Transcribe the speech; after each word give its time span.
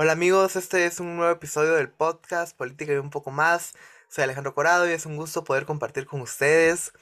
Hola 0.00 0.12
amigos, 0.12 0.54
este 0.54 0.86
es 0.86 1.00
un 1.00 1.16
nuevo 1.16 1.32
episodio 1.32 1.74
del 1.74 1.88
podcast 1.90 2.56
Política 2.56 2.92
y 2.92 2.98
un 2.98 3.10
poco 3.10 3.32
más. 3.32 3.72
Soy 4.08 4.22
Alejandro 4.22 4.54
Corado 4.54 4.88
y 4.88 4.92
es 4.92 5.06
un 5.06 5.16
gusto 5.16 5.42
poder 5.42 5.66
compartir 5.66 6.06
con 6.06 6.20
ustedes. 6.20 6.92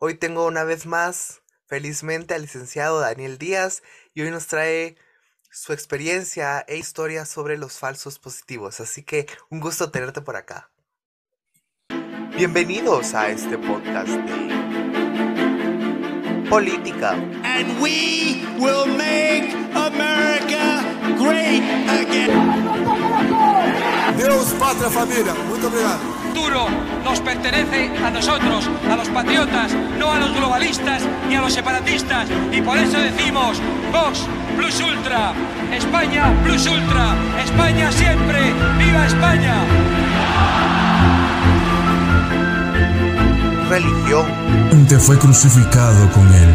Hoy 0.00 0.16
tengo 0.16 0.44
una 0.44 0.62
vez 0.62 0.84
más, 0.84 1.40
felizmente, 1.64 2.34
al 2.34 2.42
licenciado 2.42 3.00
Daniel 3.00 3.38
Díaz 3.38 3.82
y 4.12 4.20
hoy 4.20 4.30
nos 4.30 4.48
trae 4.48 4.96
su 5.50 5.72
experiencia 5.72 6.62
e 6.68 6.76
historia 6.76 7.24
sobre 7.24 7.56
los 7.56 7.78
falsos 7.78 8.18
positivos. 8.18 8.80
Así 8.80 9.02
que 9.02 9.26
un 9.48 9.60
gusto 9.60 9.90
tenerte 9.90 10.20
por 10.20 10.36
acá. 10.36 10.70
Bienvenidos 12.36 13.14
a 13.14 13.30
este 13.30 13.56
podcast 13.56 14.10
de 14.10 14.42
política. 16.50 17.12
And 17.44 17.80
we 17.80 18.44
will 18.58 18.84
make 18.94 19.31
great 21.22 21.62
again. 21.88 22.30
Deus, 24.16 24.52
pátria, 24.58 24.90
família. 24.90 25.34
Muito 25.48 25.66
obrigado. 25.66 26.22
futuro 26.32 26.66
nos 27.04 27.20
pertenece 27.20 27.90
a 28.02 28.10
nosotros, 28.10 28.68
a 28.90 28.96
los 28.96 29.08
patriotas, 29.08 29.70
no 29.98 30.12
a 30.12 30.18
los 30.18 30.34
globalistas 30.34 31.02
ni 31.28 31.36
a 31.36 31.42
los 31.42 31.52
separatistas. 31.52 32.26
Y 32.50 32.62
por 32.62 32.78
eso 32.78 32.98
decimos, 32.98 33.60
Vox 33.92 34.20
Plus 34.56 34.80
Ultra, 34.80 35.34
España 35.76 36.32
Plus 36.42 36.66
Ultra, 36.66 37.14
España 37.44 37.92
siempre, 37.92 38.40
viva 38.78 39.06
España. 39.06 39.56
Religión. 43.68 44.42
Te 44.88 44.98
fue 44.98 45.18
crucificado 45.18 46.10
con 46.12 46.26
él, 46.34 46.54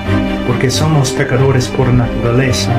porque 0.47 0.69
somos 0.69 1.11
pecadores 1.11 1.67
por 1.67 1.87
naturaleza. 1.93 2.71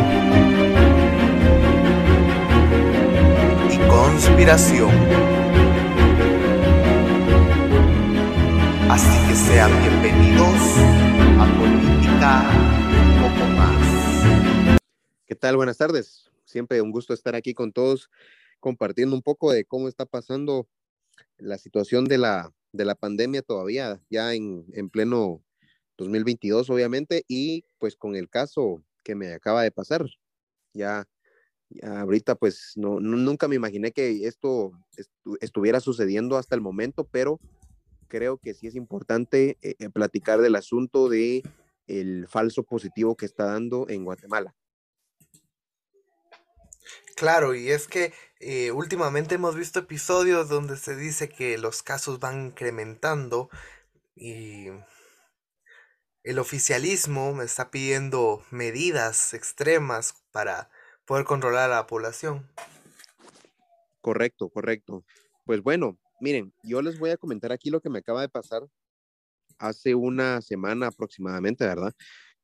y 3.70 3.78
conspiración. 3.88 4.90
Así 8.88 9.28
que 9.28 9.34
sean 9.34 9.70
bienvenidos 9.80 10.56
a 11.38 11.46
Política 11.58 12.50
un 13.06 13.22
poco 13.22 13.46
más. 13.56 14.78
¿Qué 15.26 15.34
tal? 15.34 15.56
Buenas 15.56 15.78
tardes. 15.78 16.30
Siempre 16.44 16.82
un 16.82 16.90
gusto 16.90 17.14
estar 17.14 17.34
aquí 17.34 17.54
con 17.54 17.72
todos, 17.72 18.10
compartiendo 18.60 19.16
un 19.16 19.22
poco 19.22 19.52
de 19.52 19.64
cómo 19.64 19.88
está 19.88 20.04
pasando 20.04 20.66
la 21.38 21.56
situación 21.58 22.04
de 22.04 22.18
la, 22.18 22.52
de 22.72 22.84
la 22.84 22.94
pandemia 22.94 23.42
todavía, 23.42 24.00
ya 24.10 24.34
en, 24.34 24.66
en 24.74 24.90
pleno 24.90 25.42
2022, 26.02 26.70
obviamente, 26.70 27.24
y 27.28 27.64
pues 27.78 27.96
con 27.96 28.16
el 28.16 28.28
caso 28.28 28.82
que 29.02 29.14
me 29.14 29.32
acaba 29.34 29.62
de 29.62 29.72
pasar. 29.72 30.04
Ya, 30.74 31.06
ahorita, 31.82 32.34
pues 32.34 32.72
no, 32.76 33.00
nunca 33.00 33.48
me 33.48 33.56
imaginé 33.56 33.92
que 33.92 34.26
esto 34.26 34.72
estu- 34.96 35.38
estuviera 35.40 35.80
sucediendo 35.80 36.36
hasta 36.36 36.54
el 36.54 36.60
momento, 36.60 37.04
pero 37.10 37.40
creo 38.08 38.38
que 38.38 38.54
sí 38.54 38.66
es 38.66 38.74
importante 38.76 39.56
eh, 39.62 39.74
eh, 39.78 39.90
platicar 39.90 40.40
del 40.40 40.56
asunto 40.56 41.08
de 41.08 41.42
el 41.86 42.26
falso 42.28 42.62
positivo 42.62 43.16
que 43.16 43.26
está 43.26 43.46
dando 43.46 43.88
en 43.88 44.04
Guatemala. 44.04 44.54
Claro, 47.16 47.54
y 47.54 47.70
es 47.70 47.86
que 47.86 48.12
eh, 48.40 48.72
últimamente 48.72 49.36
hemos 49.36 49.54
visto 49.54 49.78
episodios 49.78 50.48
donde 50.48 50.76
se 50.76 50.96
dice 50.96 51.28
que 51.28 51.58
los 51.58 51.82
casos 51.82 52.18
van 52.18 52.46
incrementando 52.46 53.48
y 54.16 54.66
el 56.24 56.38
oficialismo 56.38 57.42
está 57.42 57.70
pidiendo 57.70 58.42
medidas 58.50 59.34
extremas 59.34 60.14
para 60.30 60.70
poder 61.04 61.24
controlar 61.24 61.70
a 61.70 61.76
la 61.76 61.86
población. 61.86 62.46
Correcto, 64.00 64.48
correcto. 64.48 65.04
Pues 65.44 65.62
bueno, 65.62 65.98
miren, 66.20 66.52
yo 66.62 66.82
les 66.82 66.98
voy 66.98 67.10
a 67.10 67.16
comentar 67.16 67.52
aquí 67.52 67.70
lo 67.70 67.80
que 67.80 67.90
me 67.90 67.98
acaba 68.00 68.20
de 68.20 68.28
pasar 68.28 68.62
hace 69.58 69.94
una 69.94 70.40
semana 70.42 70.88
aproximadamente, 70.88 71.64
¿verdad? 71.66 71.92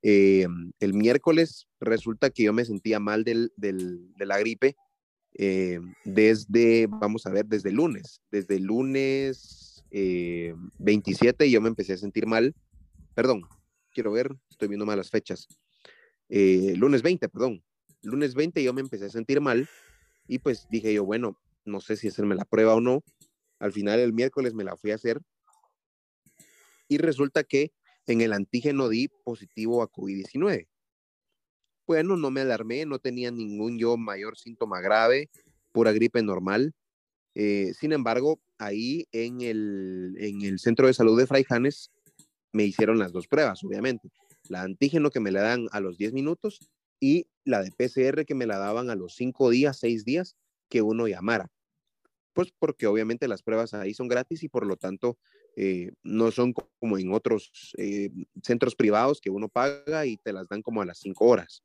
Eh, 0.02 0.46
el 0.78 0.94
miércoles 0.94 1.66
resulta 1.80 2.30
que 2.30 2.44
yo 2.44 2.52
me 2.52 2.64
sentía 2.64 3.00
mal 3.00 3.24
del, 3.24 3.52
del- 3.56 4.14
de 4.14 4.26
la 4.26 4.38
gripe 4.38 4.76
eh, 5.34 5.80
desde, 6.04 6.86
vamos 6.88 7.26
a 7.26 7.30
ver, 7.30 7.46
desde 7.46 7.70
el 7.70 7.76
lunes. 7.76 8.20
Desde 8.30 8.56
el 8.56 8.64
lunes 8.64 9.84
eh, 9.90 10.54
27 10.78 11.50
yo 11.50 11.60
me 11.60 11.68
empecé 11.68 11.94
a 11.94 11.98
sentir 11.98 12.26
mal. 12.26 12.54
Perdón, 13.14 13.42
quiero 13.92 14.12
ver, 14.12 14.34
estoy 14.50 14.68
viendo 14.68 14.86
malas 14.86 15.10
fechas. 15.10 15.48
Eh, 16.28 16.74
lunes 16.76 17.02
20, 17.02 17.28
perdón. 17.28 17.62
Lunes 18.02 18.34
20 18.34 18.62
yo 18.62 18.72
me 18.72 18.80
empecé 18.80 19.06
a 19.06 19.10
sentir 19.10 19.40
mal 19.40 19.68
y 20.26 20.38
pues 20.38 20.68
dije 20.70 20.92
yo, 20.92 21.04
bueno, 21.04 21.38
no 21.64 21.80
sé 21.80 21.96
si 21.96 22.08
hacerme 22.08 22.34
la 22.34 22.44
prueba 22.44 22.74
o 22.74 22.80
no. 22.80 23.02
Al 23.58 23.72
final 23.72 23.98
el 23.98 24.12
miércoles 24.12 24.54
me 24.54 24.64
la 24.64 24.76
fui 24.76 24.92
a 24.92 24.94
hacer 24.94 25.20
y 26.88 26.98
resulta 26.98 27.44
que 27.44 27.72
en 28.06 28.20
el 28.20 28.32
antígeno 28.32 28.88
di 28.88 29.08
positivo 29.24 29.82
a 29.82 29.90
COVID-19. 29.90 30.66
Bueno, 31.86 32.16
no 32.16 32.30
me 32.30 32.40
alarmé, 32.40 32.86
no 32.86 32.98
tenía 32.98 33.30
ningún 33.30 33.78
yo 33.78 33.96
mayor 33.96 34.36
síntoma 34.36 34.80
grave, 34.80 35.30
pura 35.72 35.92
gripe 35.92 36.22
normal. 36.22 36.74
Eh, 37.34 37.72
sin 37.78 37.92
embargo, 37.92 38.40
ahí 38.58 39.06
en 39.12 39.40
el, 39.42 40.16
en 40.18 40.42
el 40.42 40.58
centro 40.58 40.86
de 40.86 40.94
salud 40.94 41.18
de 41.18 41.26
Fraijanes 41.26 41.90
me 42.52 42.64
hicieron 42.64 42.98
las 42.98 43.12
dos 43.12 43.26
pruebas, 43.28 43.62
obviamente. 43.64 44.10
La 44.48 44.62
antígeno 44.62 45.10
que 45.10 45.20
me 45.20 45.30
la 45.30 45.42
dan 45.42 45.66
a 45.72 45.80
los 45.80 45.98
10 45.98 46.12
minutos 46.12 46.60
y 47.00 47.26
la 47.44 47.62
de 47.62 47.70
PCR 47.70 48.24
que 48.24 48.34
me 48.34 48.46
la 48.46 48.58
daban 48.58 48.90
a 48.90 48.94
los 48.94 49.14
5 49.14 49.50
días, 49.50 49.78
6 49.78 50.04
días 50.04 50.36
que 50.68 50.82
uno 50.82 51.06
llamara. 51.06 51.50
Pues 52.32 52.52
porque 52.58 52.86
obviamente 52.86 53.28
las 53.28 53.42
pruebas 53.42 53.74
ahí 53.74 53.94
son 53.94 54.08
gratis 54.08 54.42
y 54.42 54.48
por 54.48 54.66
lo 54.66 54.76
tanto 54.76 55.18
eh, 55.56 55.90
no 56.04 56.30
son 56.30 56.52
co- 56.52 56.70
como 56.78 56.96
en 56.98 57.12
otros 57.12 57.72
eh, 57.78 58.10
centros 58.42 58.76
privados 58.76 59.20
que 59.20 59.30
uno 59.30 59.48
paga 59.48 60.06
y 60.06 60.16
te 60.18 60.32
las 60.32 60.48
dan 60.48 60.62
como 60.62 60.80
a 60.82 60.86
las 60.86 60.98
5 60.98 61.26
horas. 61.26 61.62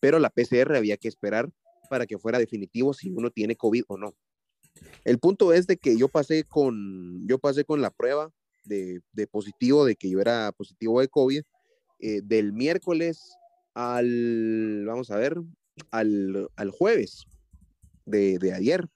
Pero 0.00 0.18
la 0.18 0.30
PCR 0.30 0.76
había 0.76 0.96
que 0.96 1.08
esperar 1.08 1.50
para 1.88 2.06
que 2.06 2.18
fuera 2.18 2.38
definitivo 2.38 2.92
si 2.94 3.10
uno 3.10 3.30
tiene 3.30 3.56
COVID 3.56 3.84
o 3.88 3.96
no. 3.96 4.14
El 5.04 5.18
punto 5.18 5.52
es 5.52 5.66
de 5.66 5.76
que 5.76 5.96
yo 5.96 6.08
pasé 6.08 6.44
con, 6.44 7.26
yo 7.26 7.38
pasé 7.38 7.64
con 7.64 7.80
la 7.80 7.90
prueba 7.90 8.30
de, 8.64 9.02
positivo, 9.30 9.84
de 9.84 9.96
que 9.96 10.10
yo 10.10 10.20
era 10.20 10.52
positivo 10.52 11.00
de 11.00 11.08
COVID, 11.08 11.42
eh, 12.00 12.20
del 12.22 12.52
miércoles 12.52 13.36
al, 13.74 14.84
vamos 14.86 15.10
a 15.10 15.16
ver, 15.16 15.40
al, 15.90 16.48
al 16.56 16.70
jueves 16.70 17.24
de, 18.04 18.38
de 18.38 18.52
ayer. 18.52 18.86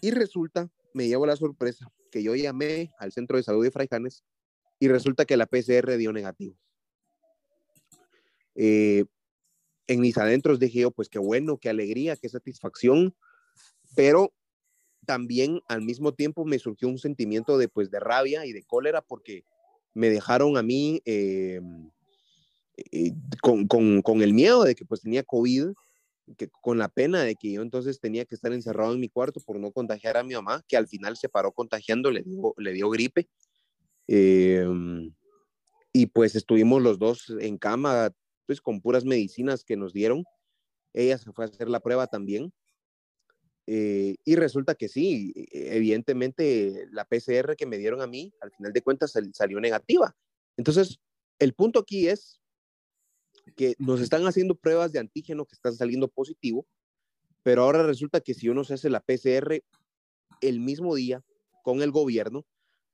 Y 0.00 0.10
resulta, 0.10 0.70
me 0.94 1.08
llevo 1.08 1.26
la 1.26 1.36
sorpresa, 1.36 1.90
que 2.10 2.22
yo 2.22 2.34
llamé 2.34 2.92
al 2.98 3.12
centro 3.12 3.36
de 3.36 3.42
salud 3.42 3.64
de 3.64 3.70
Fraijanes 3.70 4.24
y 4.78 4.88
resulta 4.88 5.24
que 5.24 5.36
la 5.36 5.46
PCR 5.46 5.96
dio 5.96 6.12
negativo. 6.12 6.56
Eh, 8.54 9.04
en 9.86 10.00
mis 10.00 10.18
adentros 10.18 10.58
dije 10.58 10.80
yo, 10.80 10.90
pues 10.90 11.08
qué 11.08 11.18
bueno, 11.18 11.58
qué 11.58 11.70
alegría, 11.70 12.16
qué 12.16 12.28
satisfacción, 12.28 13.14
pero 13.94 14.32
también 15.06 15.60
al 15.68 15.82
mismo 15.82 16.12
tiempo 16.12 16.44
me 16.44 16.58
surgió 16.58 16.88
un 16.88 16.98
sentimiento 16.98 17.58
de, 17.58 17.68
pues, 17.68 17.90
de 17.90 18.00
rabia 18.00 18.46
y 18.46 18.52
de 18.52 18.62
cólera 18.64 19.02
porque 19.02 19.44
me 19.94 20.10
dejaron 20.10 20.56
a 20.56 20.62
mí 20.62 21.00
eh, 21.04 21.60
eh, 22.92 23.12
con, 23.42 23.66
con, 23.66 24.02
con 24.02 24.22
el 24.22 24.32
miedo 24.32 24.64
de 24.64 24.74
que 24.74 24.84
pues 24.84 25.00
tenía 25.00 25.22
COVID, 25.22 25.72
que, 26.36 26.48
con 26.48 26.78
la 26.78 26.88
pena 26.88 27.22
de 27.22 27.34
que 27.34 27.52
yo 27.52 27.62
entonces 27.62 28.00
tenía 28.00 28.24
que 28.24 28.34
estar 28.34 28.52
encerrado 28.52 28.92
en 28.92 29.00
mi 29.00 29.08
cuarto 29.08 29.40
por 29.40 29.58
no 29.58 29.72
contagiar 29.72 30.16
a 30.16 30.22
mi 30.22 30.34
mamá, 30.34 30.62
que 30.68 30.76
al 30.76 30.86
final 30.86 31.16
se 31.16 31.28
paró 31.28 31.52
contagiando, 31.52 32.10
le 32.10 32.22
dio, 32.22 32.54
le 32.58 32.72
dio 32.72 32.90
gripe. 32.90 33.28
Eh, 34.06 34.66
y 35.92 36.06
pues 36.06 36.34
estuvimos 36.34 36.82
los 36.82 36.98
dos 36.98 37.32
en 37.40 37.58
cama, 37.58 38.10
pues 38.46 38.60
con 38.60 38.80
puras 38.80 39.04
medicinas 39.04 39.64
que 39.64 39.76
nos 39.76 39.92
dieron. 39.92 40.24
Ella 40.92 41.18
se 41.18 41.32
fue 41.32 41.44
a 41.44 41.48
hacer 41.48 41.68
la 41.68 41.80
prueba 41.80 42.06
también. 42.06 42.52
Eh, 43.70 44.16
y 44.24 44.34
resulta 44.36 44.74
que 44.76 44.88
sí, 44.88 45.30
evidentemente 45.52 46.86
la 46.90 47.04
PCR 47.04 47.54
que 47.54 47.66
me 47.66 47.76
dieron 47.76 48.00
a 48.00 48.06
mí, 48.06 48.32
al 48.40 48.50
final 48.50 48.72
de 48.72 48.80
cuentas 48.80 49.12
sal, 49.12 49.30
salió 49.34 49.60
negativa. 49.60 50.16
Entonces, 50.56 51.00
el 51.38 51.52
punto 51.52 51.80
aquí 51.80 52.08
es 52.08 52.40
que 53.56 53.74
nos 53.78 54.00
están 54.00 54.26
haciendo 54.26 54.54
pruebas 54.54 54.92
de 54.92 55.00
antígeno 55.00 55.44
que 55.44 55.54
están 55.54 55.74
saliendo 55.74 56.08
positivo, 56.08 56.66
pero 57.42 57.62
ahora 57.62 57.82
resulta 57.82 58.22
que 58.22 58.32
si 58.32 58.48
uno 58.48 58.64
se 58.64 58.72
hace 58.72 58.88
la 58.88 59.00
PCR, 59.00 59.62
el 60.40 60.60
mismo 60.60 60.94
día 60.94 61.22
con 61.62 61.82
el 61.82 61.90
gobierno, 61.90 62.46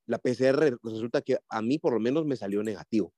la 0.06 0.18
PCR 0.18 0.76
resulta 0.82 1.22
que 1.22 1.38
a 1.48 1.62
mí 1.62 1.78
por 1.78 1.92
lo 1.92 2.00
menos 2.00 2.26
me 2.26 2.34
salió 2.34 2.64
negativo. 2.64 3.14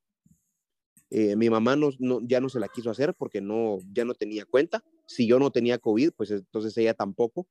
Eh, 1.08 1.36
mi 1.36 1.48
mamá 1.48 1.74
no, 1.74 1.90
ya 2.22 2.40
no 2.40 2.50
se 2.50 2.60
la 2.60 2.68
quiso 2.68 2.90
hacer 2.90 3.14
porque 3.14 3.40
no, 3.40 3.78
ya 3.94 4.04
no 4.04 4.14
tenía 4.14 4.44
cuenta. 4.44 4.84
Si 5.06 5.26
yo 5.26 5.38
no 5.38 5.50
tenía 5.50 5.78
COVID, 5.78 6.10
pues 6.16 6.30
entonces 6.30 6.76
ella 6.76 6.94
tampoco. 6.94 7.46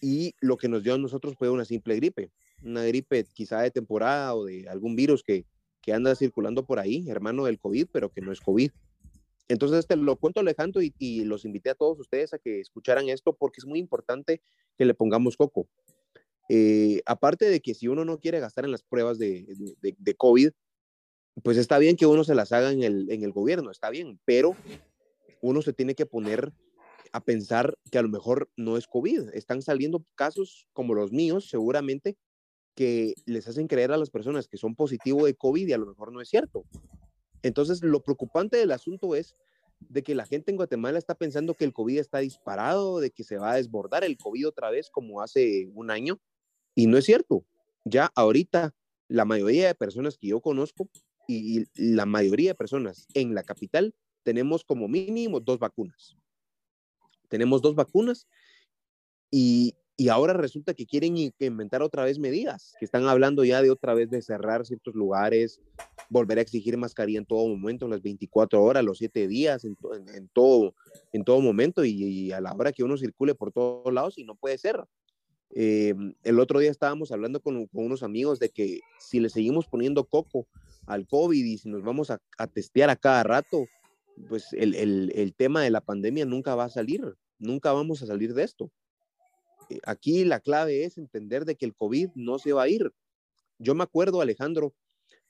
Y 0.00 0.34
lo 0.40 0.56
que 0.56 0.68
nos 0.68 0.82
dio 0.82 0.94
a 0.94 0.98
nosotros 0.98 1.34
fue 1.38 1.48
una 1.50 1.64
simple 1.64 1.96
gripe, 1.96 2.30
una 2.62 2.84
gripe 2.84 3.24
quizá 3.32 3.60
de 3.62 3.70
temporada 3.70 4.34
o 4.34 4.44
de 4.44 4.68
algún 4.68 4.96
virus 4.96 5.22
que, 5.22 5.46
que 5.80 5.92
anda 5.92 6.14
circulando 6.14 6.66
por 6.66 6.78
ahí, 6.78 7.08
hermano 7.08 7.44
del 7.44 7.58
COVID, 7.58 7.86
pero 7.92 8.10
que 8.10 8.20
no 8.20 8.32
es 8.32 8.40
COVID. 8.40 8.70
Entonces, 9.48 9.86
te 9.86 9.96
lo 9.96 10.16
cuento 10.16 10.40
Alejandro 10.40 10.82
y, 10.82 10.92
y, 10.98 11.24
los 11.24 11.44
invité 11.44 11.70
a 11.70 11.74
todos 11.74 12.00
ustedes 12.00 12.34
a 12.34 12.38
que 12.38 12.60
escucharan 12.60 13.08
esto 13.08 13.34
porque 13.34 13.60
es 13.60 13.66
muy 13.66 13.78
importante 13.78 14.40
que 14.76 14.84
le 14.84 14.94
pongamos 14.94 15.36
coco. 15.36 15.68
Eh, 16.48 17.02
aparte 17.06 17.48
de 17.48 17.60
que 17.60 17.74
si 17.74 17.88
uno 17.88 18.04
no 18.04 18.18
quiere 18.18 18.40
gastar 18.40 18.64
en 18.64 18.72
las 18.72 18.82
pruebas 18.82 19.18
de, 19.18 19.46
de, 19.80 19.96
de, 19.98 20.14
COVID, 20.14 20.50
pues 21.42 21.56
está 21.56 21.78
bien 21.78 21.96
que 21.96 22.06
uno 22.06 22.24
se 22.24 22.34
las 22.34 22.52
haga 22.52 22.70
en 22.70 22.82
el, 22.82 23.10
en 23.10 23.24
el 23.24 23.32
gobierno, 23.32 23.70
está 23.70 23.90
bien, 23.90 24.20
pero 24.24 24.56
uno 25.46 25.62
se 25.62 25.72
tiene 25.72 25.94
que 25.94 26.06
poner 26.06 26.52
a 27.12 27.20
pensar 27.20 27.78
que 27.90 27.98
a 27.98 28.02
lo 28.02 28.08
mejor 28.08 28.50
no 28.56 28.76
es 28.76 28.86
COVID. 28.86 29.30
Están 29.32 29.62
saliendo 29.62 30.04
casos 30.14 30.68
como 30.72 30.94
los 30.94 31.12
míos, 31.12 31.48
seguramente, 31.48 32.16
que 32.74 33.14
les 33.24 33.48
hacen 33.48 33.68
creer 33.68 33.92
a 33.92 33.96
las 33.96 34.10
personas 34.10 34.48
que 34.48 34.58
son 34.58 34.74
positivos 34.74 35.24
de 35.24 35.34
COVID 35.34 35.66
y 35.66 35.72
a 35.72 35.78
lo 35.78 35.86
mejor 35.86 36.12
no 36.12 36.20
es 36.20 36.28
cierto. 36.28 36.64
Entonces, 37.42 37.82
lo 37.82 38.02
preocupante 38.02 38.56
del 38.56 38.72
asunto 38.72 39.14
es 39.14 39.34
de 39.80 40.02
que 40.02 40.14
la 40.14 40.26
gente 40.26 40.50
en 40.50 40.56
Guatemala 40.56 40.98
está 40.98 41.14
pensando 41.14 41.54
que 41.54 41.64
el 41.64 41.72
COVID 41.72 41.98
está 41.98 42.18
disparado, 42.18 43.00
de 43.00 43.10
que 43.10 43.24
se 43.24 43.38
va 43.38 43.52
a 43.52 43.56
desbordar 43.56 44.04
el 44.04 44.16
COVID 44.16 44.48
otra 44.48 44.70
vez 44.70 44.90
como 44.90 45.22
hace 45.22 45.68
un 45.74 45.90
año, 45.90 46.20
y 46.74 46.86
no 46.86 46.98
es 46.98 47.04
cierto. 47.04 47.44
Ya 47.84 48.10
ahorita 48.14 48.74
la 49.08 49.24
mayoría 49.24 49.68
de 49.68 49.74
personas 49.74 50.18
que 50.18 50.28
yo 50.28 50.40
conozco 50.40 50.88
y, 51.28 51.64
la 51.74 52.06
mayoría 52.06 52.50
de 52.50 52.54
personas 52.54 53.06
en 53.14 53.34
la 53.34 53.42
capital 53.42 53.94
tenemos 54.26 54.64
como 54.64 54.88
mínimo 54.88 55.38
dos 55.38 55.60
vacunas. 55.60 56.16
Tenemos 57.28 57.62
dos 57.62 57.76
vacunas 57.76 58.26
y, 59.30 59.72
y 59.96 60.08
ahora 60.08 60.32
resulta 60.32 60.74
que 60.74 60.84
quieren 60.84 61.16
inventar 61.38 61.80
otra 61.80 62.02
vez 62.02 62.18
medidas, 62.18 62.74
que 62.80 62.84
están 62.84 63.06
hablando 63.06 63.44
ya 63.44 63.62
de 63.62 63.70
otra 63.70 63.94
vez 63.94 64.10
de 64.10 64.20
cerrar 64.22 64.66
ciertos 64.66 64.96
lugares, 64.96 65.60
volver 66.10 66.38
a 66.38 66.40
exigir 66.40 66.76
mascarilla 66.76 67.20
en 67.20 67.24
todo 67.24 67.46
momento, 67.46 67.86
las 67.86 68.02
24 68.02 68.60
horas, 68.60 68.82
los 68.82 68.98
7 68.98 69.28
días, 69.28 69.64
en, 69.64 69.76
en, 70.12 70.28
todo, 70.32 70.74
en 71.12 71.22
todo 71.22 71.40
momento 71.40 71.84
y, 71.84 72.32
a 72.32 72.40
la 72.40 72.52
hora 72.52 72.72
que 72.72 72.82
uno 72.82 72.96
circule 72.96 73.36
por 73.36 73.52
todos 73.52 73.94
lados 73.94 74.18
y 74.18 74.24
no 74.24 74.34
puede 74.34 74.58
ser. 74.58 74.84
Eh, 75.54 75.94
el 76.24 76.40
otro 76.40 76.58
día 76.58 76.72
estábamos 76.72 77.12
hablando 77.12 77.38
con, 77.38 77.66
con, 77.68 77.84
unos 77.84 78.02
amigos 78.02 78.40
de 78.40 78.48
que 78.48 78.80
si 78.98 79.20
le 79.20 79.28
seguimos 79.28 79.68
poniendo 79.68 80.02
coco 80.02 80.48
al 80.84 81.06
COVID 81.06 81.44
y 81.44 81.58
si 81.58 81.68
nos 81.68 81.82
vamos 81.82 82.10
a, 82.10 82.20
a 82.38 82.48
testear 82.48 82.90
a 82.90 82.96
cada 82.96 83.22
rato, 83.22 83.66
pues 84.28 84.52
el, 84.52 84.74
el, 84.74 85.12
el 85.14 85.34
tema 85.34 85.62
de 85.62 85.70
la 85.70 85.80
pandemia 85.80 86.24
nunca 86.24 86.54
va 86.54 86.64
a 86.64 86.70
salir, 86.70 87.16
nunca 87.38 87.72
vamos 87.72 88.02
a 88.02 88.06
salir 88.06 88.34
de 88.34 88.44
esto. 88.44 88.70
Eh, 89.70 89.80
aquí 89.84 90.24
la 90.24 90.40
clave 90.40 90.84
es 90.84 90.98
entender 90.98 91.44
de 91.44 91.56
que 91.56 91.66
el 91.66 91.74
COVID 91.74 92.10
no 92.14 92.38
se 92.38 92.52
va 92.52 92.64
a 92.64 92.68
ir. 92.68 92.92
Yo 93.58 93.74
me 93.74 93.84
acuerdo, 93.84 94.20
Alejandro, 94.20 94.74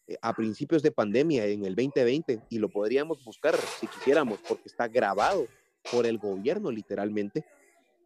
eh, 0.06 0.16
a 0.20 0.34
principios 0.34 0.82
de 0.82 0.92
pandemia 0.92 1.46
en 1.46 1.64
el 1.64 1.74
2020, 1.74 2.42
y 2.50 2.58
lo 2.58 2.68
podríamos 2.68 3.24
buscar 3.24 3.56
si 3.80 3.86
quisiéramos, 3.86 4.38
porque 4.46 4.68
está 4.68 4.88
grabado 4.88 5.46
por 5.90 6.06
el 6.06 6.18
gobierno 6.18 6.70
literalmente, 6.70 7.44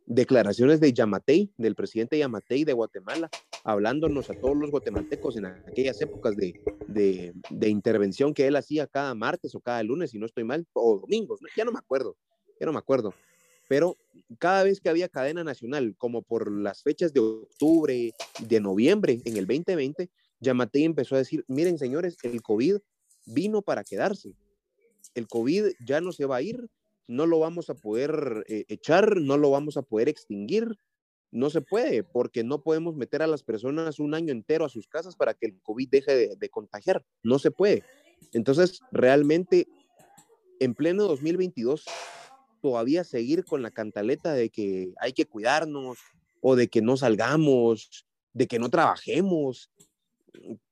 declaraciones 0.07 0.81
de 0.81 0.93
Yamatei, 0.93 1.53
del 1.57 1.75
presidente 1.75 2.19
Yamatei 2.19 2.65
de 2.65 2.73
Guatemala, 2.73 3.31
hablándonos 3.65 4.31
a 4.31 4.35
todos 4.35 4.57
los 4.57 4.71
guatemaltecos 4.71 5.37
en 5.37 5.47
aquellas 5.47 6.01
épocas 6.01 6.37
de, 6.37 7.33
intervención 7.69 8.35
que 8.35 8.47
él 8.47 8.57
hacía 8.57 8.87
cada 8.87 9.15
martes 9.15 9.55
o 9.55 9.61
cada 9.61 9.83
lunes, 9.83 10.11
si 10.11 10.19
no 10.19 10.27
estoy 10.27 10.45
mal, 10.45 10.67
o 10.73 10.99
domingos, 10.99 11.41
ya 11.57 11.65
no 11.65 11.73
me 11.73 11.79
acuerdo, 11.79 12.17
ya 12.59 12.67
no 12.67 12.73
me 12.73 12.79
acuerdo, 12.79 13.15
pero 13.69 13.97
cada 14.39 14.65
vez 14.65 14.81
que 14.81 14.89
había 14.89 15.09
cadena 15.09 15.45
nacional, 15.45 15.95
como 15.97 16.23
por 16.23 16.51
las 16.51 16.83
fechas 16.83 17.13
de 17.13 17.21
octubre, 17.21 18.13
de 18.41 18.61
noviembre, 18.61 19.21
en 19.25 19.37
el 19.37 19.47
2020, 19.47 20.11
Yamatei 20.41 20.85
empezó 20.85 21.15
a 21.15 21.19
decir, 21.19 21.45
miren 21.47 21.79
señores, 21.79 22.17
el 22.25 22.43
COVID 22.43 22.79
vino 23.27 23.63
para 23.63 23.85
quedarse. 23.85 24.35
El 25.15 25.29
COVID 25.29 25.73
ya 25.87 26.01
no 26.01 26.13
se 26.13 26.27
va 26.27 26.37
a 26.37 26.43
ir, 26.43 26.69
no 27.11 27.27
lo 27.27 27.41
vamos 27.41 27.69
a 27.71 27.75
poder 27.75 28.45
eh, 28.47 28.65
echar, 28.69 29.21
no 29.21 29.37
lo 29.37 29.51
vamos 29.51 29.77
a 29.77 29.83
poder 29.83 30.09
extinguir. 30.09 30.79
No 31.33 31.51
se 31.51 31.61
puede, 31.61 32.05
porque 32.05 32.45
no 32.45 32.63
podemos 32.63 32.95
meter 32.95 33.23
a 33.23 33.27
las 33.27 33.43
personas 33.43 33.99
un 33.99 34.15
año 34.15 34.33
entero 34.33 34.65
a 34.65 34.69
sus 34.69 34.87
casas 34.87 35.17
para 35.17 35.35
que 35.35 35.47
el 35.47 35.61
COVID 35.61 35.89
deje 35.89 36.15
de, 36.15 36.37
de 36.37 36.49
contagiar. 36.49 37.05
No 37.23 37.41
se 37.41 37.51
puede. 37.51 37.83
Entonces, 38.33 38.81
realmente, 38.93 39.67
en 40.61 40.75
pleno 40.75 41.05
2022, 41.05 41.85
todavía 42.63 43.03
seguir 43.03 43.45
con 43.45 43.63
la 43.63 43.73
cantaleta 43.73 44.33
de 44.33 44.51
que 44.51 44.93
hay 45.01 45.13
que 45.13 45.27
cuidarnos 45.27 45.99
o 46.41 46.55
de 46.55 46.69
que 46.69 46.81
no 46.81 46.97
salgamos, 46.97 48.07
de 48.33 48.47
que 48.47 48.61
no 48.61 48.71
trabajemos. 48.71 49.71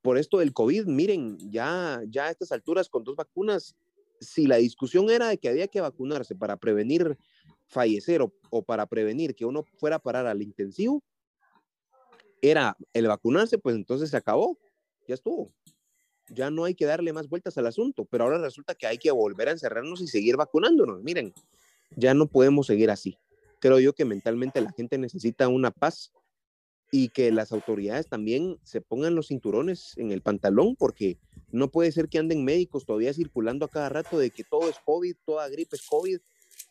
Por 0.02 0.18
esto 0.18 0.38
del 0.38 0.52
COVID, 0.52 0.86
miren, 0.86 1.36
ya, 1.50 2.00
ya 2.08 2.26
a 2.26 2.30
estas 2.30 2.52
alturas 2.52 2.88
con 2.88 3.02
dos 3.02 3.16
vacunas, 3.16 3.74
si 4.20 4.46
la 4.46 4.56
discusión 4.56 5.10
era 5.10 5.28
de 5.28 5.38
que 5.38 5.48
había 5.48 5.68
que 5.68 5.80
vacunarse 5.80 6.34
para 6.34 6.56
prevenir 6.56 7.16
fallecer 7.66 8.22
o, 8.22 8.62
para 8.62 8.86
prevenir 8.86 9.34
que 9.34 9.44
uno 9.44 9.64
fuera 9.78 9.96
a 9.96 9.98
parar 9.98 10.26
al 10.26 10.42
intensivo, 10.42 11.02
era 12.40 12.76
el 12.92 13.06
vacunarse, 13.06 13.58
pues 13.58 13.76
entonces 13.76 14.10
se 14.10 14.16
acabó, 14.16 14.58
ya 15.06 15.14
estuvo. 15.14 15.52
Ya 16.30 16.50
no 16.50 16.64
hay 16.64 16.74
que 16.74 16.84
darle 16.84 17.12
más 17.12 17.28
vueltas 17.28 17.56
al 17.58 17.66
asunto, 17.66 18.04
pero 18.04 18.24
ahora 18.24 18.38
resulta 18.38 18.74
que 18.74 18.86
hay 18.86 18.98
que 18.98 19.10
volver 19.10 19.48
a 19.48 19.52
encerrarnos 19.52 20.00
y 20.00 20.08
seguir 20.08 20.36
vacunándonos. 20.36 21.02
Miren, 21.02 21.32
ya 21.96 22.14
no 22.14 22.26
podemos 22.26 22.66
seguir 22.66 22.90
así. 22.90 23.16
Creo 23.60 23.80
yo 23.80 23.94
que 23.94 24.04
mentalmente 24.04 24.60
la 24.60 24.72
gente 24.72 24.98
necesita 24.98 25.48
una 25.48 25.70
paz 25.70 26.12
y 26.90 27.08
que 27.08 27.32
las 27.32 27.52
autoridades 27.52 28.08
también 28.08 28.58
se 28.62 28.80
pongan 28.80 29.14
los 29.14 29.28
cinturones 29.28 29.96
en 29.96 30.12
el 30.12 30.22
pantalón 30.22 30.76
porque 30.76 31.18
no 31.50 31.70
puede 31.70 31.92
ser 31.92 32.08
que 32.08 32.18
anden 32.18 32.44
médicos 32.44 32.84
todavía 32.84 33.12
circulando 33.12 33.64
a 33.64 33.68
cada 33.68 33.88
rato 33.88 34.18
de 34.18 34.30
que 34.30 34.44
todo 34.44 34.68
es 34.68 34.76
COVID, 34.84 35.16
toda 35.24 35.48
gripe 35.48 35.76
es 35.76 35.86
COVID, 35.86 36.18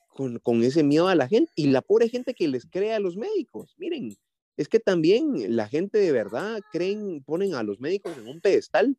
con, 0.09 0.39
con 0.39 0.63
ese 0.63 0.83
miedo 0.83 1.07
a 1.07 1.15
la 1.15 1.27
gente 1.27 1.51
y 1.55 1.67
la 1.67 1.81
pobre 1.81 2.09
gente 2.09 2.33
que 2.33 2.47
les 2.47 2.65
cree 2.65 2.93
a 2.93 2.99
los 2.99 3.17
médicos. 3.17 3.75
Miren, 3.77 4.17
es 4.55 4.67
que 4.67 4.79
también 4.79 5.55
la 5.55 5.67
gente 5.67 5.99
de 5.99 6.11
verdad 6.11 6.61
creen, 6.71 7.23
ponen 7.23 7.53
a 7.53 7.63
los 7.63 7.79
médicos 7.79 8.17
en 8.17 8.27
un 8.27 8.41
pedestal, 8.41 8.97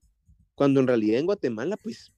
cuando 0.55 0.81
en 0.81 0.87
realidad 0.87 1.19
en 1.21 1.27
Guatemala, 1.27 1.77
pues 1.77 2.13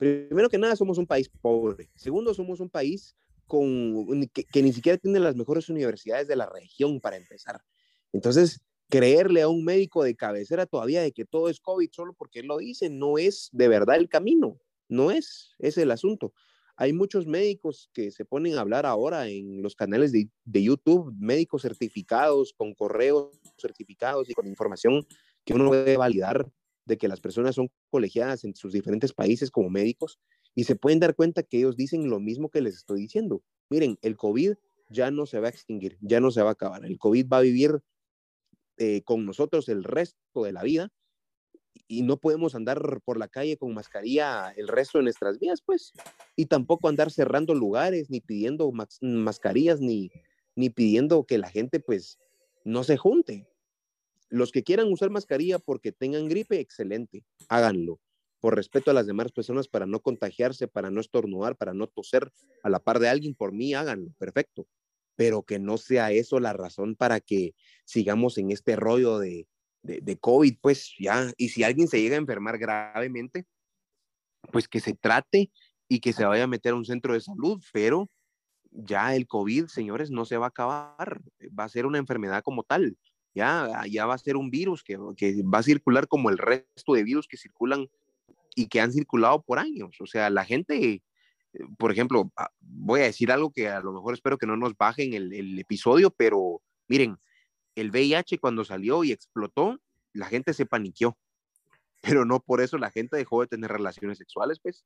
Primero 0.00 0.48
que 0.48 0.56
nada, 0.56 0.76
somos 0.76 0.96
un 0.96 1.06
país 1.06 1.28
pobre. 1.42 1.90
Segundo, 1.94 2.32
somos 2.32 2.58
un 2.60 2.70
país 2.70 3.14
con, 3.46 4.26
que, 4.32 4.44
que, 4.44 4.62
ni 4.62 4.72
siquiera 4.72 4.96
tiene 4.96 5.20
las 5.20 5.36
mejores 5.36 5.68
universidades 5.68 6.26
de 6.26 6.36
la 6.36 6.46
región 6.48 7.00
para 7.00 7.18
empezar. 7.18 7.60
Entonces, 8.10 8.62
creerle 8.90 9.42
a 9.42 9.48
un 9.48 9.64
médico 9.64 10.02
de 10.02 10.16
cabecera 10.16 10.66
todavía 10.66 11.00
de 11.00 11.12
que 11.12 11.24
todo 11.24 11.48
es 11.48 11.60
COVID 11.60 11.88
solo 11.92 12.12
porque 12.12 12.40
él 12.40 12.46
lo 12.46 12.58
dice, 12.58 12.90
no 12.90 13.16
es 13.16 13.48
de 13.52 13.68
verdad 13.68 13.96
el 13.96 14.08
camino. 14.08 14.58
No 14.88 15.10
es, 15.10 15.54
es 15.58 15.78
el 15.78 15.92
asunto. 15.92 16.34
Hay 16.76 16.92
muchos 16.92 17.26
médicos 17.26 17.90
que 17.94 18.10
se 18.10 18.24
ponen 18.24 18.56
a 18.56 18.62
hablar 18.62 18.86
ahora 18.86 19.28
en 19.28 19.62
los 19.62 19.76
canales 19.76 20.12
de, 20.12 20.28
de 20.44 20.62
YouTube, 20.62 21.14
médicos 21.18 21.62
certificados, 21.62 22.52
con 22.52 22.74
correos 22.74 23.38
certificados 23.58 24.28
y 24.28 24.34
con 24.34 24.46
información 24.46 25.06
que 25.44 25.54
uno 25.54 25.68
puede 25.68 25.96
validar 25.96 26.50
de 26.86 26.98
que 26.98 27.06
las 27.06 27.20
personas 27.20 27.54
son 27.54 27.70
colegiadas 27.90 28.44
en 28.44 28.56
sus 28.56 28.72
diferentes 28.72 29.12
países 29.12 29.50
como 29.50 29.70
médicos 29.70 30.18
y 30.54 30.64
se 30.64 30.74
pueden 30.74 30.98
dar 30.98 31.14
cuenta 31.14 31.42
que 31.42 31.58
ellos 31.58 31.76
dicen 31.76 32.10
lo 32.10 32.18
mismo 32.18 32.50
que 32.50 32.60
les 32.60 32.74
estoy 32.74 33.02
diciendo. 33.02 33.42
Miren, 33.68 33.98
el 34.02 34.16
COVID 34.16 34.54
ya 34.90 35.10
no 35.10 35.26
se 35.26 35.38
va 35.38 35.46
a 35.46 35.50
extinguir, 35.50 35.96
ya 36.00 36.18
no 36.18 36.30
se 36.30 36.42
va 36.42 36.48
a 36.48 36.52
acabar. 36.52 36.84
El 36.84 36.98
COVID 36.98 37.28
va 37.28 37.38
a 37.38 37.42
vivir 37.42 37.80
eh, 38.80 39.02
con 39.04 39.26
nosotros 39.26 39.68
el 39.68 39.84
resto 39.84 40.42
de 40.42 40.52
la 40.52 40.62
vida 40.62 40.90
y 41.86 42.02
no 42.02 42.16
podemos 42.16 42.54
andar 42.54 43.00
por 43.04 43.18
la 43.18 43.28
calle 43.28 43.58
con 43.58 43.74
mascarilla 43.74 44.52
el 44.56 44.68
resto 44.68 44.96
de 44.98 45.04
nuestras 45.04 45.38
vidas, 45.38 45.60
pues. 45.60 45.92
Y 46.34 46.46
tampoco 46.46 46.88
andar 46.88 47.10
cerrando 47.10 47.54
lugares, 47.54 48.08
ni 48.08 48.20
pidiendo 48.22 48.72
mascarillas, 49.02 49.80
ni, 49.80 50.10
ni 50.56 50.70
pidiendo 50.70 51.24
que 51.24 51.36
la 51.36 51.50
gente, 51.50 51.78
pues, 51.78 52.18
no 52.64 52.82
se 52.82 52.96
junte. 52.96 53.46
Los 54.30 54.50
que 54.50 54.62
quieran 54.62 54.90
usar 54.90 55.10
mascarilla 55.10 55.58
porque 55.58 55.92
tengan 55.92 56.28
gripe, 56.28 56.58
excelente, 56.58 57.24
háganlo. 57.48 58.00
Por 58.40 58.56
respeto 58.56 58.90
a 58.90 58.94
las 58.94 59.06
demás 59.06 59.30
personas 59.30 59.68
para 59.68 59.86
no 59.86 60.00
contagiarse, 60.00 60.68
para 60.68 60.90
no 60.90 61.02
estornudar, 61.02 61.56
para 61.56 61.74
no 61.74 61.86
toser 61.86 62.32
a 62.62 62.70
la 62.70 62.80
par 62.80 62.98
de 62.98 63.10
alguien, 63.10 63.34
por 63.34 63.52
mí 63.52 63.74
háganlo, 63.74 64.14
perfecto. 64.18 64.66
Pero 65.20 65.42
que 65.42 65.58
no 65.58 65.76
sea 65.76 66.12
eso 66.12 66.40
la 66.40 66.54
razón 66.54 66.96
para 66.96 67.20
que 67.20 67.54
sigamos 67.84 68.38
en 68.38 68.50
este 68.52 68.74
rollo 68.74 69.18
de, 69.18 69.46
de, 69.82 70.18
COVID, 70.18 70.56
pues 70.62 70.94
ya. 70.98 71.30
Y 71.36 71.50
si 71.50 71.62
alguien 71.62 71.88
se 71.88 72.00
llega 72.00 72.14
a 72.14 72.20
enfermar 72.20 72.56
gravemente, 72.56 73.44
pues 74.50 74.66
que 74.66 74.80
se 74.80 74.94
trate 74.94 75.50
y 75.90 76.00
que 76.00 76.14
se 76.14 76.24
vaya 76.24 76.44
a 76.44 76.46
meter 76.46 76.72
a 76.72 76.76
un 76.76 76.86
centro 76.86 77.12
de 77.12 77.20
salud, 77.20 77.62
pero 77.70 78.08
ya 78.70 79.14
el 79.14 79.26
COVID, 79.26 79.66
señores, 79.66 80.10
no 80.10 80.24
se 80.24 80.38
va 80.38 80.46
a 80.46 80.48
acabar, 80.48 81.20
va 81.48 81.64
a 81.64 81.68
ser 81.68 81.84
una 81.84 81.98
enfermedad 81.98 82.42
como 82.42 82.62
tal, 82.62 82.96
ya, 83.34 83.82
ya 83.90 84.06
va 84.06 84.14
a 84.14 84.18
ser 84.18 84.38
un 84.38 84.50
virus 84.50 84.82
que, 84.82 84.98
que 85.18 85.42
va 85.42 85.58
a 85.58 85.62
circular 85.62 86.08
como 86.08 86.30
el 86.30 86.38
resto 86.38 86.94
de 86.94 87.04
virus 87.04 87.28
que 87.28 87.36
circulan 87.36 87.90
y 88.54 88.68
que 88.68 88.80
han 88.80 88.90
circulado 88.90 89.42
por 89.42 89.58
años. 89.58 90.00
O 90.00 90.06
sea, 90.06 90.30
la 90.30 90.46
gente, 90.46 91.02
por 91.78 91.92
ejemplo, 91.92 92.30
ah, 92.36 92.50
voy 92.60 93.00
a 93.00 93.04
decir 93.04 93.32
algo 93.32 93.50
que 93.50 93.68
a 93.68 93.80
lo 93.80 93.92
mejor 93.92 94.14
espero 94.14 94.38
que 94.38 94.46
no 94.46 94.56
nos 94.56 94.76
bajen 94.76 95.14
el, 95.14 95.32
el 95.32 95.58
episodio, 95.58 96.10
pero 96.10 96.62
miren, 96.88 97.18
el 97.74 97.90
VIH 97.90 98.38
cuando 98.38 98.64
salió 98.64 99.04
y 99.04 99.12
explotó, 99.12 99.78
la 100.12 100.26
gente 100.26 100.54
se 100.54 100.66
paniqueó, 100.66 101.16
pero 102.00 102.24
no 102.24 102.40
por 102.40 102.60
eso 102.60 102.78
la 102.78 102.90
gente 102.90 103.16
dejó 103.16 103.40
de 103.40 103.48
tener 103.48 103.70
relaciones 103.70 104.18
sexuales, 104.18 104.58
pues 104.62 104.84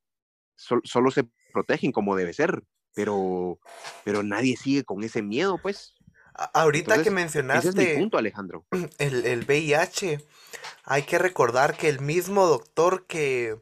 solo 0.57 1.11
se 1.11 1.29
protegen 1.53 1.93
como 1.93 2.17
debe 2.17 2.33
ser, 2.33 2.63
pero, 2.95 3.59
pero 4.05 4.23
nadie 4.23 4.57
sigue 4.57 4.85
con 4.85 5.03
ese 5.03 5.21
miedo, 5.23 5.59
pues. 5.61 5.95
Ahorita 6.53 7.03
que 7.03 7.11
mencionaste 7.11 7.69
ese 7.71 7.83
es 7.83 7.89
mi 7.97 8.01
punto, 8.03 8.19
Alejandro. 8.19 8.67
El, 8.99 9.25
el 9.25 9.45
VIH, 9.45 10.25
hay 10.85 11.03
que 11.03 11.19
recordar 11.19 11.77
que 11.77 11.89
el 11.89 12.01
mismo 12.01 12.47
doctor 12.47 13.07
que 13.07 13.57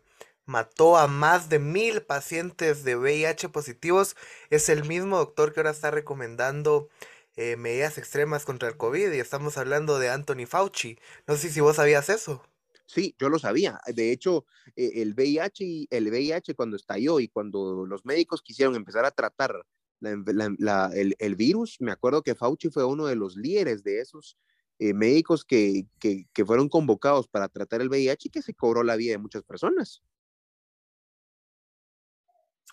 mató 0.46 0.96
a 0.96 1.06
más 1.06 1.48
de 1.48 1.58
mil 1.58 2.02
pacientes 2.02 2.84
de 2.84 2.96
VIH 2.96 3.48
positivos 3.48 4.16
es 4.50 4.68
el 4.68 4.84
mismo 4.84 5.18
doctor 5.18 5.52
que 5.52 5.60
ahora 5.60 5.70
está 5.70 5.90
recomendando 5.90 6.88
eh, 7.36 7.56
medidas 7.56 7.96
extremas 7.98 8.44
contra 8.44 8.68
el 8.68 8.76
COVID 8.76 9.12
y 9.12 9.18
estamos 9.18 9.56
hablando 9.56 9.98
de 9.98 10.10
Anthony 10.10 10.46
Fauci. 10.46 10.98
No 11.26 11.36
sé 11.36 11.48
si 11.50 11.60
vos 11.60 11.76
sabías 11.76 12.08
eso. 12.10 12.42
Sí, 12.86 13.14
yo 13.18 13.30
lo 13.30 13.38
sabía. 13.38 13.80
De 13.86 14.12
hecho, 14.12 14.44
eh, 14.76 14.90
el 14.96 15.14
VIH, 15.14 15.86
el 15.90 16.08
VIH 16.10 16.54
cuando 16.54 16.76
estalló 16.76 17.20
y 17.20 17.28
cuando 17.28 17.86
los 17.86 18.04
médicos 18.04 18.42
quisieron 18.42 18.74
empezar 18.76 19.06
a 19.06 19.10
tratar 19.10 19.64
el, 20.02 21.36
virus, 21.36 21.76
me 21.80 21.92
acuerdo 21.92 22.22
que 22.22 22.34
Fauci 22.34 22.68
fue 22.68 22.84
uno 22.84 23.06
de 23.06 23.16
los 23.16 23.36
líderes 23.36 23.82
de 23.82 24.00
esos 24.00 24.36
eh, 24.78 24.92
médicos 24.92 25.44
que, 25.44 25.86
que, 26.00 26.26
que, 26.34 26.44
fueron 26.44 26.68
convocados 26.68 27.28
para 27.28 27.48
tratar 27.48 27.80
el 27.80 27.88
VIH 27.88 28.28
y 28.28 28.30
que 28.30 28.42
se 28.42 28.52
cobró 28.52 28.82
la 28.82 28.96
vida 28.96 29.12
de 29.12 29.18
muchas 29.18 29.44
personas. 29.44 30.02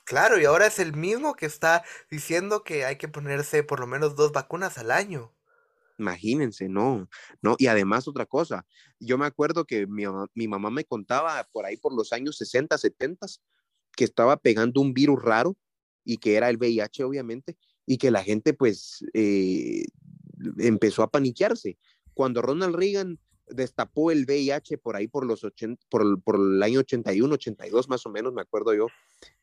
Claro, 0.10 0.42
y 0.42 0.46
ahora 0.46 0.66
es 0.66 0.80
el 0.80 0.96
mismo 0.96 1.36
que 1.36 1.46
está 1.46 1.84
diciendo 2.10 2.63
que 2.63 2.84
hay 2.84 2.96
que 2.96 3.08
ponerse 3.08 3.62
por 3.62 3.80
lo 3.80 3.86
menos 3.86 4.16
dos 4.16 4.32
vacunas 4.32 4.80
al 4.80 4.89
año. 4.89 5.32
Imagínense, 6.00 6.68
no, 6.68 7.08
no, 7.44 7.56
y 7.60 7.68
además 7.68 8.08
otra 8.08 8.25
cosa, 8.25 8.66
yo 9.00 9.20
me 9.20 9.28
acuerdo 9.28 9.66
que 9.66 9.86
mi, 9.86 10.06
mi, 10.34 10.48
mamá 10.48 10.72
me 10.72 10.84
contaba 10.84 11.48
por 11.51 11.68
ahí 11.68 11.78
por 11.78 11.94
los 11.94 12.12
años 12.12 12.38
60, 12.38 12.75
70, 12.75 13.28
que 13.96 14.04
estaba 14.04 14.38
pegando 14.38 14.82
un 14.82 14.96
virus 14.96 15.22
raro 15.22 15.56
y 16.04 16.18
que 16.18 16.38
era 16.38 16.50
el 16.50 16.58
VIH, 16.58 17.04
obviamente, 17.04 17.56
y 17.86 18.00
que 18.00 18.10
la 18.10 18.24
gente 18.24 18.56
pues 18.56 19.06
eh, 19.13 19.84
empezó 20.58 21.04
a 21.04 21.12
paniquearse. 21.12 21.78
Cuando 22.16 22.42
Ronald 22.42 22.75
Reagan 22.75 23.20
destapó 23.46 24.10
el 24.10 24.25
VIH 24.25 24.80
por 24.80 24.96
ahí 24.96 25.08
por 25.08 25.24
los 25.24 25.44
80, 25.44 25.86
por, 25.88 26.20
por 26.24 26.38
el 26.38 26.63
año 26.63 26.80
81, 26.80 27.32
82 27.32 27.89
más 27.89 28.08
o 28.08 28.10
menos, 28.10 28.34
me 28.34 28.42
acuerdo 28.42 28.74
yo, 28.74 28.88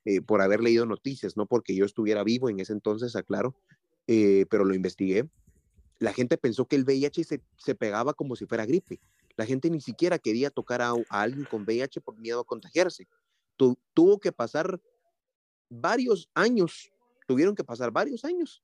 eh, 0.05 0.21
por 0.21 0.41
haber 0.41 0.61
leído 0.61 0.87
noticias, 0.87 1.37
no 1.37 1.47
porque 1.47 1.75
yo 1.75 1.85
estuviera 1.85 2.23
vivo 2.23 2.49
en 2.49 2.61
ese 2.61 2.73
entonces, 2.73 3.17
aclaro, 3.17 3.57
eh, 4.07 4.47
pero 4.51 4.65
lo 4.65 4.75
investigué. 4.75 5.29
La 5.99 6.13
gente 6.13 6.37
pensó 6.39 6.67
que 6.67 6.77
el 6.77 6.85
VIH 6.85 7.25
se, 7.25 7.43
se, 7.57 7.75
pegaba 7.75 8.15
como 8.15 8.37
si 8.37 8.47
fuera 8.47 8.67
gripe. 8.67 9.01
La 9.37 9.47
gente 9.47 9.71
ni 9.71 9.81
siquiera 9.81 10.19
quería 10.19 10.51
tocar 10.51 10.83
a, 10.83 10.95
alguien 11.09 11.45
con 11.45 11.63
VIH 11.63 12.01
por 12.01 12.17
miedo 12.19 12.41
a 12.41 12.45
contagiarse. 12.45 13.09
Tu, 13.57 13.79
tuvo 13.95 14.19
que 14.19 14.33
pasar 14.33 14.81
varios 15.69 16.29
años, 16.35 16.91
tuvieron 17.27 17.55
que 17.55 17.65
pasar 17.65 17.91
varios 17.91 18.25
años 18.25 18.63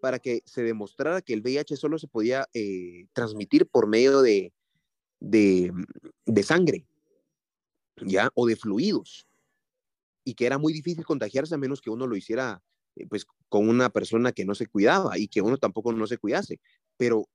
para 0.00 0.18
que 0.18 0.42
se 0.44 0.62
demostrara 0.62 1.22
que 1.22 1.34
el 1.34 1.42
VIH 1.42 1.76
solo 1.76 1.98
se 1.98 2.06
podía 2.06 2.46
eh, 2.54 3.06
transmitir 3.12 3.66
por 3.66 3.88
medio 3.88 4.22
de, 4.22 4.52
de, 5.20 5.72
de 6.24 6.42
sangre, 6.42 6.86
¿ya? 7.96 8.30
O 8.34 8.46
de 8.46 8.56
fluidos. 8.56 9.27
Y 10.28 10.34
que 10.34 10.44
era 10.44 10.58
muy 10.58 10.74
difícil 10.74 11.06
contagiarse 11.06 11.54
a 11.54 11.58
menos 11.58 11.80
que 11.80 11.88
uno 11.88 12.06
lo 12.06 12.14
hiciera 12.14 12.62
eh, 12.96 13.06
pues 13.08 13.26
con 13.48 13.66
una 13.66 13.88
persona 13.88 14.32
que 14.32 14.44
no 14.44 14.54
se 14.54 14.66
cuidaba 14.66 15.16
y 15.18 15.28
que 15.28 15.40
uno 15.40 15.56
tampoco 15.56 15.90
no 15.92 16.06
se 16.06 16.18
cuidase. 16.18 16.60
Pero 16.98 17.28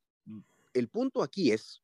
el 0.74 0.90
punto 0.90 1.24
aquí 1.24 1.52
es 1.52 1.82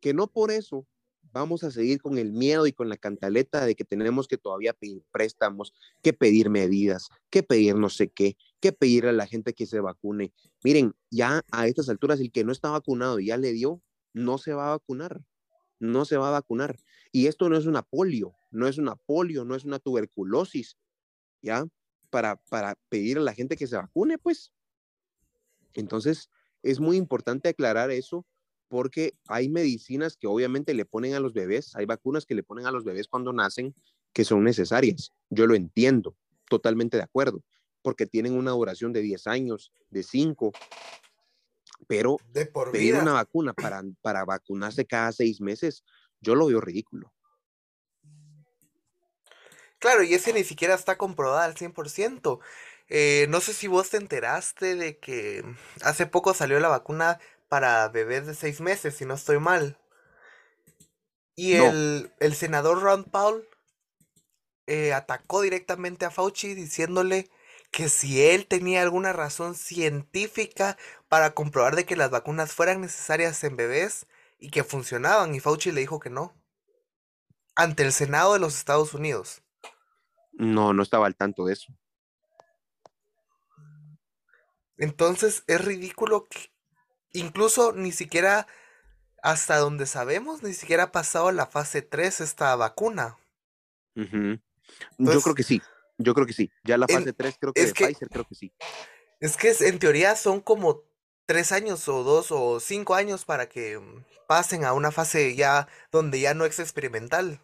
que 0.00 0.14
no 0.14 0.28
por 0.28 0.50
eso 0.50 0.86
vamos 1.32 1.62
a 1.62 1.70
seguir 1.70 2.00
con 2.00 2.16
el 2.16 2.32
miedo 2.32 2.66
y 2.66 2.72
con 2.72 2.88
la 2.88 2.96
cantaleta 2.96 3.66
de 3.66 3.74
que 3.74 3.84
tenemos 3.84 4.26
que 4.28 4.38
todavía 4.38 4.72
pedir 4.72 5.02
préstamos, 5.12 5.74
que 6.02 6.14
pedir 6.14 6.48
medidas, 6.48 7.08
que 7.28 7.42
pedir 7.42 7.74
no 7.76 7.90
sé 7.90 8.08
qué, 8.08 8.38
que 8.60 8.72
pedir 8.72 9.06
a 9.06 9.12
la 9.12 9.26
gente 9.26 9.52
que 9.52 9.66
se 9.66 9.80
vacune. 9.80 10.32
Miren, 10.64 10.94
ya 11.10 11.44
a 11.50 11.66
estas 11.66 11.90
alturas 11.90 12.20
el 12.20 12.32
que 12.32 12.44
no 12.44 12.52
está 12.52 12.70
vacunado 12.70 13.20
y 13.20 13.26
ya 13.26 13.36
le 13.36 13.52
dio, 13.52 13.82
no 14.14 14.38
se 14.38 14.54
va 14.54 14.68
a 14.68 14.78
vacunar, 14.78 15.20
no 15.78 16.04
se 16.04 16.16
va 16.16 16.28
a 16.28 16.32
vacunar. 16.32 16.76
Y 17.12 17.26
esto 17.26 17.48
no 17.48 17.56
es 17.56 17.66
una 17.66 17.82
polio, 17.82 18.34
no 18.50 18.66
es 18.66 18.78
una 18.78 18.96
polio, 18.96 19.44
no 19.44 19.54
es 19.54 19.64
una 19.64 19.78
tuberculosis, 19.78 20.76
¿ya? 21.42 21.66
Para, 22.10 22.36
para 22.48 22.76
pedir 22.88 23.18
a 23.18 23.22
la 23.22 23.34
gente 23.34 23.56
que 23.56 23.66
se 23.66 23.76
vacune, 23.76 24.18
pues. 24.18 24.52
Entonces, 25.74 26.30
es 26.62 26.80
muy 26.80 26.96
importante 26.96 27.48
aclarar 27.48 27.90
eso 27.90 28.24
porque 28.68 29.14
hay 29.28 29.48
medicinas 29.48 30.16
que 30.16 30.26
obviamente 30.26 30.74
le 30.74 30.84
ponen 30.84 31.14
a 31.14 31.20
los 31.20 31.32
bebés, 31.32 31.76
hay 31.76 31.86
vacunas 31.86 32.26
que 32.26 32.34
le 32.34 32.42
ponen 32.42 32.66
a 32.66 32.72
los 32.72 32.84
bebés 32.84 33.06
cuando 33.08 33.32
nacen 33.32 33.74
que 34.12 34.24
son 34.24 34.42
necesarias. 34.44 35.12
Yo 35.30 35.46
lo 35.46 35.54
entiendo, 35.54 36.16
totalmente 36.48 36.96
de 36.96 37.04
acuerdo, 37.04 37.44
porque 37.82 38.06
tienen 38.06 38.32
una 38.32 38.52
duración 38.52 38.92
de 38.92 39.02
10 39.02 39.26
años, 39.26 39.72
de 39.90 40.02
5, 40.02 40.52
pero 41.86 42.18
pedir 42.72 42.94
una 42.94 43.12
vacuna 43.12 43.52
para, 43.52 43.82
para 44.02 44.24
vacunarse 44.24 44.84
cada 44.86 45.12
seis 45.12 45.40
meses, 45.40 45.84
yo 46.20 46.34
lo 46.34 46.46
veo 46.46 46.60
ridículo. 46.60 47.12
Claro, 49.78 50.02
y 50.02 50.14
ese 50.14 50.32
ni 50.32 50.44
siquiera 50.44 50.74
está 50.74 50.96
comprobado 50.96 51.40
al 51.40 51.54
100%. 51.54 52.40
Eh, 52.88 53.26
no 53.28 53.40
sé 53.40 53.52
si 53.52 53.66
vos 53.66 53.90
te 53.90 53.96
enteraste 53.96 54.76
de 54.76 54.98
que 54.98 55.44
hace 55.82 56.06
poco 56.06 56.34
salió 56.34 56.60
la 56.60 56.68
vacuna 56.68 57.18
para 57.48 57.88
bebés 57.88 58.26
de 58.26 58.34
seis 58.34 58.60
meses, 58.60 58.96
si 58.96 59.04
no 59.04 59.14
estoy 59.14 59.38
mal. 59.38 59.78
Y 61.34 61.54
el, 61.54 62.10
el, 62.18 62.34
senador 62.34 62.80
Ron 62.80 63.04
Paul 63.04 63.46
eh, 64.66 64.94
atacó 64.94 65.42
directamente 65.42 66.06
a 66.06 66.10
Fauci 66.10 66.54
diciéndole 66.54 67.28
que 67.76 67.90
si 67.90 68.22
él 68.22 68.46
tenía 68.46 68.80
alguna 68.80 69.12
razón 69.12 69.54
científica 69.54 70.78
para 71.10 71.32
comprobar 71.32 71.76
de 71.76 71.84
que 71.84 71.94
las 71.94 72.08
vacunas 72.08 72.54
fueran 72.54 72.80
necesarias 72.80 73.44
en 73.44 73.54
bebés 73.54 74.06
y 74.38 74.48
que 74.48 74.64
funcionaban, 74.64 75.34
y 75.34 75.40
Fauci 75.40 75.72
le 75.72 75.82
dijo 75.82 76.00
que 76.00 76.08
no. 76.08 76.32
Ante 77.54 77.82
el 77.82 77.92
Senado 77.92 78.32
de 78.32 78.38
los 78.38 78.56
Estados 78.56 78.94
Unidos. 78.94 79.42
No, 80.32 80.72
no 80.72 80.82
estaba 80.82 81.04
al 81.04 81.16
tanto 81.16 81.44
de 81.44 81.52
eso. 81.52 81.70
Entonces 84.78 85.44
es 85.46 85.62
ridículo 85.62 86.24
que 86.30 86.50
incluso 87.12 87.72
ni 87.74 87.92
siquiera, 87.92 88.46
hasta 89.22 89.58
donde 89.58 89.84
sabemos, 89.84 90.42
ni 90.42 90.54
siquiera 90.54 90.84
ha 90.84 90.92
pasado 90.92 91.30
la 91.30 91.44
fase 91.44 91.82
3 91.82 92.22
esta 92.22 92.56
vacuna. 92.56 93.18
Yo 93.94 95.20
creo 95.20 95.34
que 95.34 95.42
sí. 95.42 95.60
Yo 95.98 96.14
creo 96.14 96.26
que 96.26 96.32
sí. 96.32 96.50
Ya 96.64 96.76
la 96.76 96.88
fase 96.88 97.12
3 97.12 97.36
creo 97.40 97.52
que 97.52 97.64
de 97.64 97.72
Pfizer 97.72 98.08
creo 98.08 98.26
que 98.28 98.34
sí. 98.34 98.52
Es 99.20 99.36
que 99.36 99.52
en 99.60 99.78
teoría 99.78 100.14
son 100.14 100.40
como 100.40 100.82
tres 101.26 101.52
años 101.52 101.88
o 101.88 102.04
dos 102.04 102.30
o 102.30 102.60
cinco 102.60 102.94
años 102.94 103.24
para 103.24 103.48
que 103.48 103.78
mm, 103.78 104.04
pasen 104.28 104.64
a 104.64 104.72
una 104.72 104.92
fase 104.92 105.34
ya 105.34 105.68
donde 105.90 106.20
ya 106.20 106.34
no 106.34 106.44
es 106.44 106.58
experimental. 106.58 107.40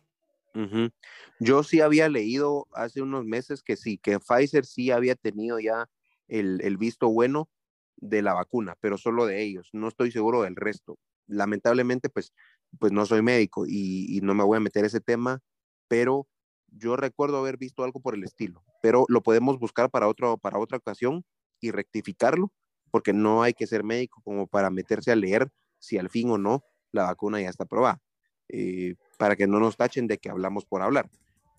Yo 1.41 1.63
sí 1.63 1.81
había 1.81 2.11
leído 2.11 2.67
hace 2.73 3.01
unos 3.01 3.25
meses 3.25 3.63
que 3.63 3.77
sí, 3.77 3.97
que 3.97 4.19
Pfizer 4.21 4.67
sí 4.67 4.91
había 4.91 5.15
tenido 5.15 5.59
ya 5.59 5.89
el, 6.29 6.61
el 6.63 6.77
visto 6.77 7.09
bueno 7.09 7.49
de 7.97 8.21
la 8.21 8.35
vacuna, 8.35 8.77
pero 8.81 8.99
solo 8.99 9.25
de 9.25 9.43
ellos. 9.43 9.71
No 9.73 9.89
estoy 9.89 10.13
seguro 10.13 10.43
del 10.43 10.57
resto. 10.57 10.99
Lamentablemente, 11.27 12.11
pues, 12.11 12.35
pues 12.79 12.93
no 12.93 13.07
soy 13.07 13.23
médico 13.23 13.65
y, 13.67 14.15
y 14.17 14.21
no 14.21 14.35
me 14.35 14.45
voy 14.45 14.59
a 14.59 14.61
meter 14.61 14.85
ese 14.85 15.01
tema, 15.01 15.41
pero 15.89 16.29
yo 16.73 16.97
recuerdo 16.97 17.39
haber 17.39 17.57
visto 17.57 17.85
algo 17.85 18.01
por 18.01 18.15
el 18.15 18.25
estilo, 18.25 18.65
pero 18.81 19.05
lo 19.09 19.23
podemos 19.23 19.59
buscar 19.59 19.91
para, 19.91 20.09
otro, 20.09 20.39
para 20.39 20.59
otra 20.59 20.79
ocasión 20.79 21.25
y 21.61 21.71
rectificarlo, 21.71 22.53
porque 22.91 23.13
no 23.13 23.43
hay 23.43 23.55
que 23.55 23.67
ser 23.67 23.85
médico 23.85 24.21
como 24.25 24.47
para 24.47 24.71
meterse 24.71 25.13
a 25.13 25.17
leer 25.17 25.51
si 25.79 25.99
al 25.99 26.09
fin 26.11 26.31
o 26.31 26.39
no 26.39 26.65
la 26.91 27.05
vacuna 27.05 27.41
ya 27.41 27.49
está 27.49 27.65
aprobada, 27.65 28.01
eh, 28.49 28.95
para 29.19 29.37
que 29.37 29.47
no 29.47 29.61
nos 29.61 29.77
tachen 29.77 30.07
de 30.07 30.19
que 30.19 30.31
hablamos 30.31 30.65
por 30.65 30.83
hablar. 30.83 31.11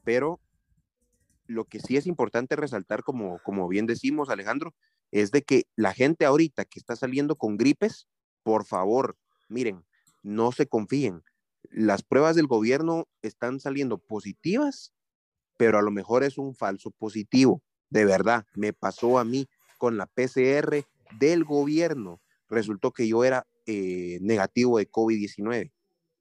Pero 0.04 0.40
lo 1.48 1.66
que 1.66 1.80
sí 1.80 1.98
es 1.98 2.08
importante 2.08 2.56
resaltar, 2.56 3.04
como, 3.04 3.40
como 3.40 3.68
bien 3.68 3.86
decimos, 3.86 4.30
Alejandro, 4.30 4.74
es 5.12 5.32
de 5.32 5.44
que 5.44 5.68
la 5.76 5.94
gente 5.94 6.26
ahorita 6.26 6.66
que 6.66 6.80
está 6.80 6.96
saliendo 6.96 7.36
con 7.36 7.58
gripes, 7.58 8.08
por 8.44 8.66
favor, 8.66 9.18
miren, 9.48 9.84
no 10.22 10.52
se 10.52 10.68
confíen. 10.68 11.24
Las 11.70 12.04
pruebas 12.04 12.36
del 12.36 12.48
gobierno 12.48 13.08
están 13.22 13.60
saliendo 13.60 13.98
positivas 13.98 14.94
pero 15.58 15.78
a 15.78 15.82
lo 15.82 15.92
mejor 15.92 16.24
es 16.24 16.38
un 16.38 16.56
falso 16.56 16.92
positivo, 16.92 17.62
De 17.90 18.06
verdad, 18.06 18.46
me 18.56 18.74
pasó 18.74 19.20
a 19.20 19.24
mí 19.24 19.48
con 19.78 19.98
la 19.98 20.08
PCR 20.08 20.84
del 21.20 21.44
gobierno. 21.44 22.22
Resultó 22.50 22.92
que 22.92 23.08
yo 23.08 23.24
era 23.24 23.46
eh, 23.68 24.18
negativo 24.22 24.80
de 24.80 24.90
COVID-19. 24.90 25.72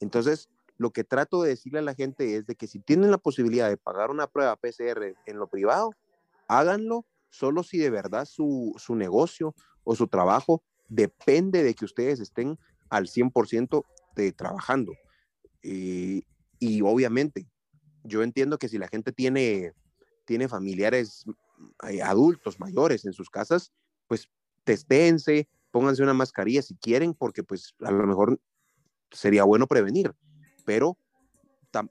Entonces, 0.01 0.51
lo 0.77 0.91
que 0.91 1.05
trato 1.05 1.43
de 1.43 1.51
decirle 1.51 1.79
a 1.79 1.83
la 1.83 1.95
gente 1.95 2.37
es 2.37 2.47
de 2.47 2.57
que 2.57 2.67
si 2.67 2.79
tienen 2.81 3.11
la 3.11 3.19
posibilidad 3.19 3.69
de 3.69 3.77
pagar 3.77 4.11
una 4.11 4.27
prueba 4.27 4.57
PCR 4.57 5.15
en 5.27 5.39
lo 5.39 5.47
privado, 5.49 5.93
háganlo 6.49 7.07
solo 7.31 7.63
si 7.63 7.79
de 7.79 7.91
verdad 7.91 8.27
su, 8.27 8.75
su 8.77 8.95
negocio 8.95 9.55
o 9.85 9.95
su 9.97 10.09
trabajo 10.09 10.63
depende 10.89 11.63
de 11.63 11.75
que 11.75 11.85
ustedes 11.85 12.21
estén 12.21 12.59
al 12.91 13.07
100% 13.07 13.85
de 14.15 14.33
trabajando. 14.33 14.93
Y, 15.63 16.27
y 16.59 16.83
obviamente, 16.83 17.47
yo 18.05 18.23
entiendo 18.23 18.59
que 18.59 18.69
si 18.69 18.79
la 18.79 18.89
gente 18.89 19.13
tiene, 19.13 19.73
tiene 20.25 20.49
familiares 20.49 21.25
eh, 21.89 22.03
adultos 22.03 22.59
mayores 22.61 23.05
en 23.05 23.13
sus 23.13 23.31
casas, 23.31 23.73
pues 24.09 24.29
testéense, 24.65 25.49
pónganse 25.71 26.03
una 26.03 26.15
mascarilla 26.15 26.63
si 26.63 26.77
quieren, 26.77 27.15
porque 27.15 27.43
pues 27.43 27.75
a 27.81 27.91
lo 27.91 28.07
mejor 28.07 28.41
sería 29.11 29.45
bueno 29.45 29.67
prevenir, 29.67 30.13
pero, 30.65 30.97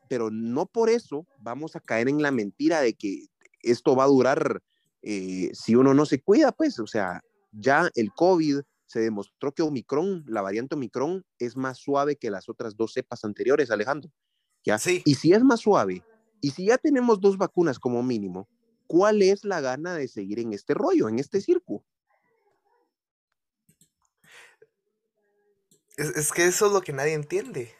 pero 0.10 0.30
no 0.32 0.66
por 0.66 0.90
eso 0.90 1.26
vamos 1.40 1.76
a 1.76 1.80
caer 1.80 2.10
en 2.10 2.22
la 2.22 2.32
mentira 2.32 2.82
de 2.82 2.94
que 2.94 3.26
esto 3.62 3.96
va 3.96 4.06
a 4.06 4.08
durar 4.08 4.62
eh, 5.02 5.50
si 5.54 5.76
uno 5.76 5.94
no 5.94 6.06
se 6.06 6.22
cuida, 6.22 6.52
pues, 6.52 6.80
o 6.80 6.88
sea, 6.88 7.22
ya 7.52 7.90
el 7.96 8.12
COVID 8.14 8.62
se 8.86 9.00
demostró 9.00 9.52
que 9.54 9.62
Omicron, 9.62 10.24
la 10.28 10.42
variante 10.42 10.76
Omicron, 10.76 11.24
es 11.40 11.56
más 11.56 11.78
suave 11.78 12.18
que 12.18 12.30
las 12.30 12.50
otras 12.50 12.76
dos 12.76 12.94
cepas 12.94 13.24
anteriores, 13.24 13.72
Alejandro. 13.72 14.12
¿Ya? 14.64 14.78
Sí. 14.78 15.02
Y 15.06 15.16
si 15.16 15.34
es 15.34 15.44
más 15.44 15.62
suave, 15.62 16.04
y 16.42 16.52
si 16.52 16.66
ya 16.68 16.78
tenemos 16.78 17.20
dos 17.20 17.38
vacunas 17.38 17.80
como 17.80 18.02
mínimo, 18.04 18.48
¿cuál 18.88 19.22
es 19.22 19.46
la 19.46 19.62
gana 19.62 19.94
de 19.96 20.08
seguir 20.08 20.40
en 20.40 20.54
este 20.54 20.74
rollo, 20.74 21.08
en 21.10 21.20
este 21.20 21.42
circo? 21.42 21.84
Es, 25.98 26.10
es 26.16 26.32
que 26.32 26.46
eso 26.46 26.68
es 26.68 26.72
lo 26.72 26.82
que 26.82 26.94
nadie 26.94 27.14
entiende. 27.14 27.74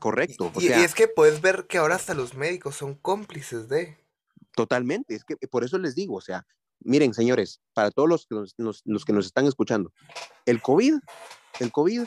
Correcto. 0.00 0.52
O 0.54 0.60
Y, 0.60 0.68
es 0.68 0.94
que 0.94 1.08
puedes 1.08 1.40
ver 1.40 1.66
que 1.66 1.78
ahora 1.78 1.96
hasta 1.96 2.14
los 2.14 2.34
médicos 2.34 2.76
son 2.76 2.94
cómplices 2.94 3.68
de. 3.68 3.98
Totalmente, 4.54 5.14
es 5.14 5.24
que 5.24 5.36
por 5.48 5.64
eso 5.64 5.78
les 5.78 5.94
digo, 5.94 6.16
o 6.16 6.20
sea, 6.20 6.46
miren, 6.80 7.14
señores, 7.14 7.60
para 7.74 7.90
todos 7.90 8.08
los 8.08 8.26
que 8.26 8.34
nos, 8.34 8.54
nos- 8.58 8.82
los 8.84 9.04
que 9.04 9.12
nos 9.12 9.26
están 9.26 9.46
escuchando, 9.46 9.92
el 10.46 10.60
COVID, 10.60 10.94
el 11.60 11.72
COVID 11.72 12.04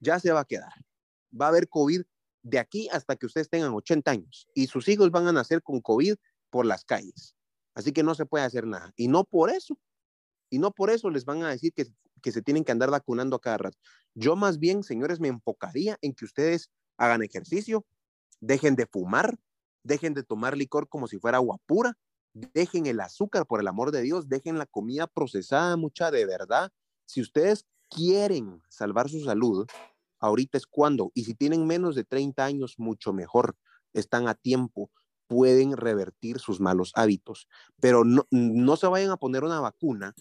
ya 0.00 0.18
se 0.20 0.32
va 0.32 0.40
a 0.40 0.44
quedar. 0.44 0.72
Va 1.38 1.46
a 1.46 1.48
haber 1.48 1.68
COVID 1.68 2.02
de 2.44 2.58
aquí 2.58 2.88
hasta 2.92 3.16
que 3.16 3.26
ustedes 3.26 3.48
tengan 3.48 3.72
80 3.72 4.10
años 4.10 4.46
y 4.54 4.66
sus 4.68 4.86
hijos 4.88 5.10
van 5.10 5.26
a 5.26 5.32
nacer 5.32 5.62
con 5.62 5.80
COVID 5.80 6.14
por 6.50 6.66
las 6.66 6.84
calles. 6.84 7.34
Así 7.74 7.92
que 7.92 8.04
no 8.04 8.14
se 8.14 8.26
puede 8.26 8.44
hacer 8.44 8.66
nada. 8.66 8.92
Y 8.96 9.08
no 9.08 9.24
por 9.24 9.50
eso, 9.50 9.76
y 10.50 10.58
no 10.58 10.70
por 10.70 10.90
eso 10.90 11.10
les 11.10 11.24
van 11.24 11.42
a 11.42 11.48
decir 11.48 11.72
que, 11.72 11.86
que 12.22 12.30
se 12.30 12.42
tienen 12.42 12.62
que 12.62 12.70
andar 12.70 12.90
vacunando 12.90 13.34
a 13.34 13.40
cada 13.40 13.58
rato. 13.58 13.78
Yo 14.14 14.36
más 14.36 14.58
bien, 14.58 14.84
señores, 14.84 15.18
me 15.18 15.28
enfocaría 15.28 15.98
en 16.02 16.14
que 16.14 16.26
ustedes 16.26 16.70
hagan 16.98 17.22
ejercicio, 17.22 17.84
dejen 18.40 18.76
de 18.76 18.86
fumar, 18.86 19.36
dejen 19.82 20.14
de 20.14 20.22
tomar 20.22 20.56
licor 20.56 20.88
como 20.88 21.08
si 21.08 21.18
fuera 21.18 21.38
agua 21.38 21.58
pura, 21.66 21.98
dejen 22.34 22.86
el 22.86 23.00
azúcar, 23.00 23.46
por 23.46 23.60
el 23.60 23.68
amor 23.68 23.90
de 23.90 24.02
Dios, 24.02 24.28
dejen 24.28 24.58
la 24.58 24.66
comida 24.66 25.06
procesada, 25.06 25.76
mucha 25.76 26.10
de 26.10 26.26
verdad. 26.26 26.70
Si 27.06 27.20
ustedes 27.20 27.64
quieren 27.88 28.62
salvar 28.68 29.08
su 29.08 29.20
salud, 29.24 29.66
ahorita 30.24 30.58
es 30.58 30.66
cuando, 30.66 31.12
y 31.14 31.24
si 31.24 31.34
tienen 31.34 31.66
menos 31.66 31.94
de 31.94 32.04
30 32.04 32.44
años, 32.44 32.74
mucho 32.78 33.12
mejor, 33.12 33.56
están 33.92 34.26
a 34.26 34.34
tiempo, 34.34 34.90
pueden 35.26 35.76
revertir 35.76 36.38
sus 36.38 36.60
malos 36.60 36.92
hábitos, 36.94 37.48
pero 37.80 38.04
no, 38.04 38.26
no 38.30 38.76
se 38.76 38.86
vayan 38.86 39.10
a 39.10 39.16
poner 39.16 39.44
una 39.44 39.60
vacuna 39.60 40.14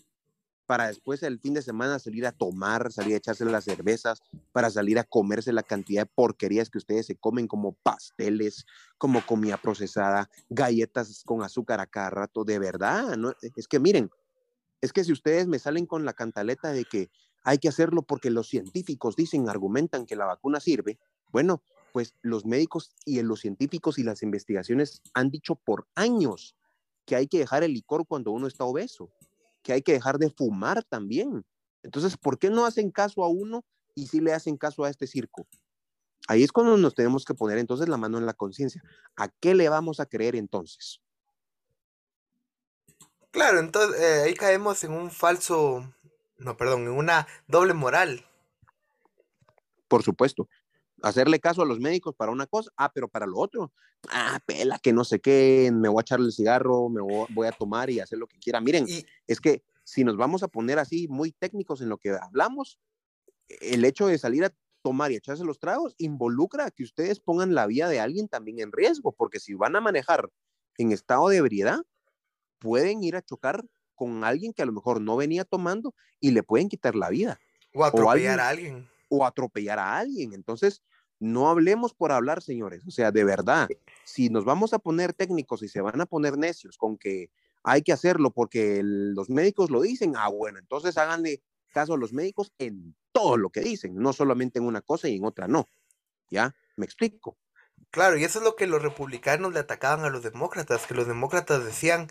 para 0.66 0.88
después 0.88 1.22
el 1.24 1.40
fin 1.40 1.54
de 1.54 1.62
semana 1.62 2.00
salir 2.00 2.26
a 2.26 2.32
tomar, 2.32 2.92
salir 2.92 3.14
a 3.14 3.18
echarse 3.18 3.46
las 3.46 3.66
cervezas, 3.66 4.22
para 4.52 4.70
salir 4.70 4.98
a 4.98 5.04
comerse 5.04 5.52
la 5.52 5.64
cantidad 5.64 6.04
de 6.04 6.12
porquerías 6.14 6.70
que 6.70 6.78
ustedes 6.78 7.06
se 7.06 7.16
comen 7.16 7.48
como 7.48 7.74
pasteles, 7.74 8.66
como 8.98 9.26
comida 9.26 9.58
procesada, 9.58 10.30
galletas 10.50 11.24
con 11.26 11.44
azúcar 11.44 11.80
a 11.80 11.86
cada 11.86 12.10
rato, 12.10 12.44
de 12.44 12.60
verdad, 12.60 13.18
¿no? 13.18 13.34
Es 13.56 13.68
que 13.68 13.80
miren, 13.80 14.10
es 14.82 14.92
que 14.92 15.04
si 15.04 15.12
ustedes 15.12 15.48
me 15.48 15.60
salen 15.60 15.86
con 15.86 16.06
la 16.06 16.14
cantaleta 16.14 16.72
de 16.72 16.86
que 16.86 17.10
hay 17.44 17.58
que 17.58 17.70
hacerlo 17.70 18.04
porque 18.04 18.30
los 18.30 18.48
científicos 18.48 19.16
dicen, 19.16 19.50
argumentan 19.50 20.06
que 20.06 20.16
la 20.16 20.26
vacuna 20.26 20.60
sirve, 20.60 21.00
bueno, 21.32 21.62
pues 21.92 22.16
los 22.22 22.46
médicos 22.46 22.92
y 23.06 23.22
los 23.22 23.42
científicos 23.42 24.00
y 24.00 24.04
las 24.04 24.24
investigaciones 24.24 25.02
han 25.14 25.30
dicho 25.30 25.56
por 25.56 25.88
años 25.96 26.56
que 27.06 27.16
hay 27.16 27.28
que 27.28 27.40
dejar 27.40 27.64
el 27.64 27.74
licor 27.74 28.08
cuando 28.08 28.32
uno 28.32 28.48
está 28.48 28.64
obeso, 28.64 29.12
que 29.62 29.74
hay 29.74 29.82
que 29.82 29.94
dejar 29.94 30.18
de 30.18 30.30
fumar 30.30 30.84
también. 30.84 31.46
Entonces, 31.84 32.18
¿por 32.18 32.40
qué 32.40 32.50
no 32.50 32.66
hacen 32.66 32.92
caso 32.92 33.24
a 33.24 33.28
uno 33.28 33.64
y 33.94 34.08
sí 34.08 34.22
le 34.22 34.34
hacen 34.34 34.58
caso 34.58 34.84
a 34.84 34.90
este 34.90 35.06
circo? 35.06 35.48
Ahí 36.28 36.44
es 36.44 36.52
cuando 36.52 36.78
nos 36.78 36.96
tenemos 36.96 37.26
que 37.26 37.34
poner 37.34 37.58
entonces 37.58 37.90
la 37.90 37.98
mano 37.98 38.18
en 38.18 38.26
la 38.26 38.34
conciencia. 38.34 38.82
¿A 39.18 39.28
qué 39.28 39.54
le 39.54 39.68
vamos 39.68 40.00
a 40.00 40.06
creer 40.06 40.36
entonces? 40.36 41.02
Claro, 43.32 43.60
entonces 43.60 44.00
eh, 44.00 44.22
ahí 44.26 44.34
caemos 44.34 44.84
en 44.84 44.94
un 44.94 45.12
falso. 45.12 45.84
No, 46.44 46.58
perdón, 46.58 46.84
en 46.84 46.92
una 46.92 47.28
doble 47.48 47.74
moral. 47.74 48.26
Por 49.88 50.04
supuesto. 50.04 50.50
Hacerle 51.02 51.40
caso 51.40 51.62
a 51.62 51.66
los 51.66 51.80
médicos 51.80 52.16
para 52.16 52.32
una 52.32 52.48
cosa, 52.48 52.72
ah, 52.78 52.92
pero 52.94 53.10
para 53.10 53.26
lo 53.26 53.38
otro, 53.38 53.74
ah, 54.10 54.40
pela, 54.46 54.80
que 54.80 54.94
no 54.94 55.04
sé 55.04 55.20
qué, 55.20 55.70
me 55.74 55.90
voy 55.90 56.00
a 56.00 56.02
echarle 56.02 56.28
el 56.28 56.32
cigarro, 56.32 56.88
me 56.88 57.02
voy, 57.02 57.48
a 57.48 57.52
tomar 57.52 57.90
y 57.90 58.00
hacer 58.00 58.20
lo 58.20 58.28
que 58.28 58.40
quiera. 58.40 58.62
Miren, 58.62 58.86
Y 58.88 59.06
es 59.28 59.42
que 59.42 59.64
si 59.84 60.04
nos 60.04 60.16
vamos 60.16 60.44
a 60.44 60.48
poner 60.48 60.80
así 60.80 61.08
muy 61.10 61.32
técnicos 61.32 61.82
en 61.82 61.90
lo 61.90 61.98
que 61.98 62.12
hablamos, 62.12 62.80
el 63.48 63.84
hecho 63.84 64.08
de 64.08 64.18
salir 64.18 64.46
a 64.46 64.54
tomar 64.82 65.12
y 65.12 65.16
echarse 65.16 65.44
los 65.44 65.60
tragos 65.60 65.96
involucra 65.98 66.66
a 66.66 66.72
que 66.72 66.84
ustedes 66.84 67.20
pongan 67.20 67.54
la 67.54 67.68
vida 67.68 67.90
de 67.90 68.00
alguien 68.00 68.28
también 68.28 68.60
en 68.60 68.72
riesgo, 68.72 69.12
porque 69.12 69.40
si 69.40 69.54
van 69.54 69.76
a 69.76 69.82
manejar 69.82 70.30
en 70.78 70.92
estado 70.92 71.30
de 71.30 71.38
ebriedad, 71.38 71.80
pueden 72.60 73.04
ir 73.04 73.16
a 73.16 73.22
chocar 73.22 73.66
con 73.96 74.24
alguien 74.24 74.54
que 74.54 74.62
a 74.62 74.66
lo 74.66 74.74
mejor 74.74 75.02
no 75.02 75.16
venía 75.16 75.46
tomando 75.46 75.94
y 76.20 76.32
le 76.32 76.44
pueden 76.44 76.70
quitar 76.70 76.96
la 76.96 77.10
vida 77.10 77.40
o 77.74 77.84
atropellar 77.86 78.40
alguien- 78.40 78.40
a 78.40 78.50
alguien. 78.50 78.90
o 79.10 79.26
atropellar 79.26 79.80
a 79.80 79.98
alguien. 79.98 80.34
Entonces, 80.34 80.82
no 81.20 81.50
hablemos 81.50 81.94
por 81.94 82.12
hablar, 82.12 82.42
señores. 82.42 82.86
O 82.88 82.92
sea, 82.92 83.12
de 83.12 83.24
verdad, 83.24 83.70
si 84.04 84.30
nos 84.30 84.44
vamos 84.46 84.74
a 84.74 84.80
poner 84.80 85.14
técnicos 85.14 85.64
y 85.64 85.70
se 85.70 85.82
van 85.82 86.02
a 86.02 86.06
poner 86.06 86.38
necios 86.38 86.78
con 86.78 86.98
que 86.98 87.30
hay 87.64 87.82
que 87.82 87.94
hacerlo 87.94 88.32
porque 88.32 88.80
el- 88.80 89.14
los 89.14 89.30
médicos 89.30 89.70
lo 89.70 89.82
dicen, 89.82 90.14
ah, 90.18 90.28
bueno, 90.30 90.60
entonces 90.60 90.98
háganle 90.98 91.42
caso 91.72 91.94
a 91.94 91.98
los 91.98 92.12
médicos 92.12 92.52
en 92.58 92.96
todo 93.14 93.38
lo 93.38 93.50
que 93.52 93.62
dicen, 93.62 93.96
no 93.96 94.12
solamente 94.12 94.60
en 94.60 94.66
una 94.66 94.82
cosa 94.82 95.08
y 95.08 95.16
en 95.16 95.24
otra 95.26 95.48
no. 95.48 95.68
¿Ya? 96.30 96.56
¿Me 96.76 96.86
explico? 96.86 97.38
Claro, 97.92 98.18
y 98.18 98.24
eso 98.24 98.40
es 98.40 98.46
lo 98.46 98.56
que 98.56 98.68
los 98.68 98.82
republicanos 98.82 99.54
le 99.54 99.60
atacaban 99.60 100.04
a 100.04 100.10
los 100.10 100.24
demócratas, 100.24 100.88
que 100.88 100.94
los 100.96 101.08
demócratas 101.08 101.64
decían 101.64 102.08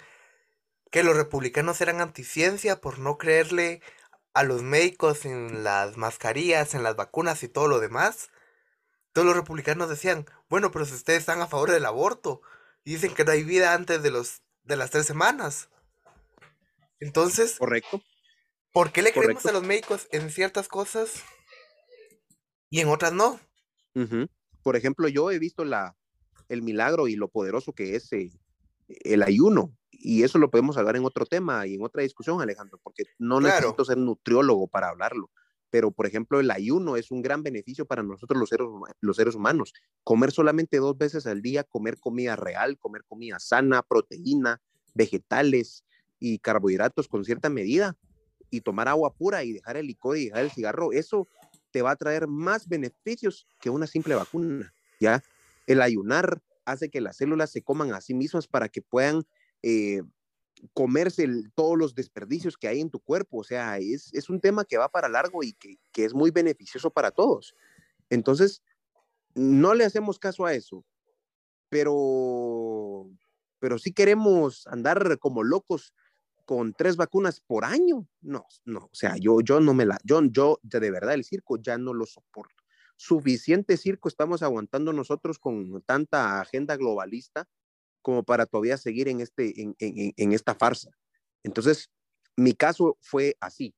que 0.93 1.03
los 1.03 1.17
republicanos 1.17 1.81
eran 1.81 2.03
anticiencia 2.03 2.81
por 2.81 2.99
no 2.99 3.17
creerle 3.17 3.81
a 4.35 4.43
los 4.43 4.63
médicos 4.63 5.25
en 5.25 5.65
las 5.65 5.97
mascarillas, 5.97 6.75
en 6.75 6.83
las 6.83 6.97
vacunas 6.97 7.43
y 7.43 7.49
todo 7.49 7.67
lo 7.67 7.81
demás. 7.81 8.31
Todos 9.15 9.27
los 9.27 9.35
republicanos 9.35 9.89
decían, 9.89 10.27
bueno, 10.51 10.71
pero 10.71 10.85
si 10.85 10.93
ustedes 10.93 11.21
están 11.21 11.41
a 11.41 11.47
favor 11.47 11.71
del 11.71 11.87
aborto 11.87 12.43
y 12.85 12.93
dicen 12.93 13.15
que 13.15 13.25
no 13.25 13.33
hay 13.33 13.43
vida 13.43 13.73
antes 13.73 14.03
de 14.03 14.11
los 14.11 14.43
de 14.65 14.77
las 14.77 14.91
tres 14.91 15.07
semanas. 15.07 15.71
Entonces, 17.01 17.57
¿Correcto? 17.59 18.03
¿por 18.73 18.93
qué 18.93 19.01
le 19.01 19.13
creemos 19.13 19.47
a 19.47 19.53
los 19.53 19.65
médicos 19.65 20.09
en 20.13 20.31
ciertas 20.31 20.69
cosas 20.69 21.25
y 22.69 22.81
en 22.81 22.89
otras 22.89 23.15
no? 23.15 23.41
Por 24.63 24.77
ejemplo, 24.77 25.09
yo 25.09 25.31
he 25.31 25.39
visto 25.39 25.65
la, 25.65 25.97
el 26.51 26.61
milagro 26.61 27.09
y 27.09 27.17
lo 27.17 27.29
poderoso 27.29 27.73
que 27.73 27.97
es 27.97 28.13
eh, 28.13 28.31
el 29.05 29.23
ayuno. 29.23 29.77
Y 29.91 30.25
eso 30.25 30.39
lo 30.39 30.51
podemos 30.51 30.77
hablar 30.77 30.97
en 30.97 31.05
otro 31.05 31.27
tema 31.27 31.67
y 31.67 31.75
en 31.75 31.83
otra 31.83 32.03
discusión, 32.03 32.41
Alejandro, 32.41 32.81
porque 32.83 33.05
no 33.19 33.39
Claro. 33.39 33.55
necesito 33.57 33.85
ser 33.85 33.99
nutriólogo 33.99 34.69
para 34.69 34.89
hablarlo. 34.89 35.31
Pero, 35.71 35.91
por 35.91 36.07
ejemplo, 36.07 36.41
el 36.41 36.51
ayuno 36.51 36.97
es 36.97 37.11
un 37.11 37.23
gran 37.23 37.43
beneficio 37.43 37.87
para 37.87 38.03
nosotros 38.03 38.39
los 38.39 38.49
seres, 38.49 38.67
los 39.01 39.17
seres 39.17 39.35
humanos. 39.35 39.73
Comer 40.05 40.31
solamente 40.33 40.79
dos 40.79 40.99
veces 40.99 41.27
al 41.27 41.41
día, 41.41 41.65
comer 41.65 41.99
comida 41.99 42.37
real, 42.37 42.79
comer 42.79 43.05
comida 43.07 43.39
sana, 43.39 43.83
proteína, 43.83 44.61
vegetales 44.93 45.85
y 46.19 46.39
carbohidratos 46.41 47.09
con 47.09 47.25
cierta 47.25 47.49
medida 47.49 47.97
y 48.51 48.61
tomar 48.61 48.89
agua 48.89 49.15
pura 49.15 49.45
y 49.45 49.53
dejar 49.53 49.79
el 49.79 49.87
licor 49.87 50.19
y 50.19 50.27
dejar 50.27 50.45
el 50.45 50.51
cigarro, 50.51 50.93
eso 50.93 51.27
te 51.71 51.81
va 51.81 51.93
a 51.93 51.97
traer 51.97 52.29
más 52.29 52.69
beneficios 52.69 53.49
que 53.59 53.71
una 53.71 53.87
simple 53.87 54.15
vacuna, 54.15 54.73
¿ya? 55.01 55.23
El 55.67 55.81
ayunar 55.81 56.43
hace 56.65 56.91
que 56.91 57.01
las 57.01 57.17
células 57.17 57.51
se 57.51 57.63
coman 57.63 57.93
a 57.93 58.01
sí 58.01 58.15
mismas 58.15 58.47
para 58.47 58.69
que 58.69 58.83
puedan 58.83 59.25
eh, 59.63 60.03
comerse 60.73 61.27
todos 61.55 61.79
los 61.79 61.95
desperdicios 61.95 62.57
que 62.57 62.69
hay 62.69 62.81
en 62.81 62.91
tu 62.91 63.01
cuerpo, 63.01 63.39
o 63.39 63.45
sea, 63.45 63.79
es, 63.79 64.13
es 64.13 64.31
un 64.31 64.41
tema 64.41 64.65
que 64.65 64.79
va 64.79 64.89
para 64.89 65.09
largo 65.09 65.43
y 65.43 65.55
que, 65.55 65.77
que 65.93 66.05
es 66.05 66.15
muy 66.15 66.31
beneficioso 66.31 66.91
para 66.91 67.11
todos. 67.11 67.55
Entonces, 68.11 68.63
no 69.35 69.75
le 69.75 69.85
hacemos 69.85 70.19
caso 70.19 70.45
a 70.45 70.55
eso, 70.55 70.85
pero 71.69 73.09
pero 73.59 73.79
sí 73.79 73.93
queremos 73.93 74.67
andar 74.67 75.19
como 75.21 75.45
locos 75.45 75.95
con 76.45 76.75
tres 76.75 76.97
vacunas 76.97 77.41
por 77.41 77.65
año. 77.65 78.09
No, 78.21 78.45
no, 78.65 78.81
o 78.81 78.95
sea, 78.95 79.15
yo, 79.17 79.41
yo 79.41 79.61
no 79.61 79.73
me 79.73 79.87
la, 79.87 79.99
yo, 80.03 80.21
yo 80.25 80.59
de 80.65 80.91
verdad 80.91 81.15
el 81.15 81.23
circo 81.23 81.59
ya 81.59 81.79
no 81.79 81.95
lo 81.95 82.05
soporto. 82.05 82.62
Suficiente 82.97 83.77
circo 83.77 84.09
estamos 84.09 84.43
aguantando 84.43 84.93
nosotros 84.93 85.39
con 85.39 85.83
tanta 85.83 86.41
agenda 86.41 86.77
globalista 86.77 87.49
como 88.01 88.25
para 88.25 88.47
todavía 88.47 88.77
seguir 88.77 89.09
en, 89.09 89.21
este, 89.21 89.61
en, 89.61 89.75
en, 89.79 90.13
en 90.17 90.33
esta 90.33 90.55
farsa. 90.55 90.91
Entonces, 91.43 91.91
mi 92.37 92.55
caso 92.55 92.97
fue 93.01 93.37
así. 93.41 93.75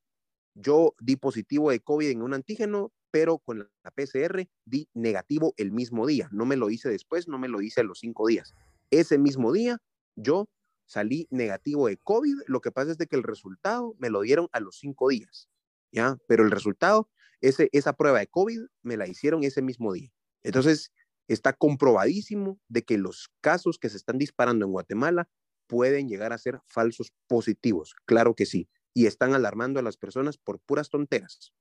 Yo 0.54 0.94
di 1.00 1.16
positivo 1.16 1.70
de 1.70 1.80
COVID 1.80 2.10
en 2.10 2.22
un 2.22 2.34
antígeno, 2.34 2.92
pero 3.10 3.38
con 3.38 3.58
la 3.58 3.90
PCR 3.90 4.48
di 4.64 4.88
negativo 4.94 5.54
el 5.56 5.72
mismo 5.72 6.06
día. 6.06 6.28
No 6.32 6.46
me 6.46 6.56
lo 6.56 6.70
hice 6.70 6.88
después, 6.88 7.28
no 7.28 7.38
me 7.38 7.48
lo 7.48 7.60
hice 7.60 7.80
a 7.80 7.84
los 7.84 8.00
cinco 8.00 8.26
días. 8.26 8.54
Ese 8.90 9.18
mismo 9.18 9.52
día 9.52 9.78
yo 10.16 10.48
salí 10.86 11.26
negativo 11.30 11.88
de 11.88 11.96
COVID. 11.96 12.42
Lo 12.46 12.60
que 12.60 12.70
pasa 12.70 12.92
es 12.92 12.98
de 12.98 13.06
que 13.06 13.16
el 13.16 13.22
resultado 13.22 13.94
me 13.98 14.10
lo 14.10 14.20
dieron 14.20 14.48
a 14.52 14.60
los 14.60 14.78
cinco 14.78 15.08
días, 15.08 15.48
¿ya? 15.92 16.18
Pero 16.28 16.44
el 16.44 16.50
resultado, 16.50 17.08
ese, 17.44 17.68
esa 17.72 17.92
prueba 17.92 18.18
de 18.18 18.26
COVID 18.26 18.60
me 18.82 18.96
la 18.96 19.06
hicieron 19.06 19.44
ese 19.44 19.60
mismo 19.60 19.92
día. 19.92 20.10
Entonces, 20.42 20.92
está 21.28 21.52
comprobadísimo 21.52 22.58
de 22.68 22.82
que 22.82 22.98
los 22.98 23.30
casos 23.40 23.78
que 23.78 23.90
se 23.90 23.96
están 23.96 24.18
disparando 24.18 24.64
en 24.64 24.72
Guatemala 24.72 25.28
pueden 25.66 26.08
llegar 26.08 26.32
a 26.32 26.38
ser 26.38 26.60
falsos 26.66 27.12
positivos. 27.26 27.94
Claro 28.06 28.34
que 28.34 28.46
sí. 28.46 28.68
Y 28.94 29.06
están 29.06 29.34
alarmando 29.34 29.78
a 29.78 29.82
las 29.82 29.96
personas 29.96 30.38
por 30.38 30.58
puras 30.60 30.88
tonteras. 30.88 31.52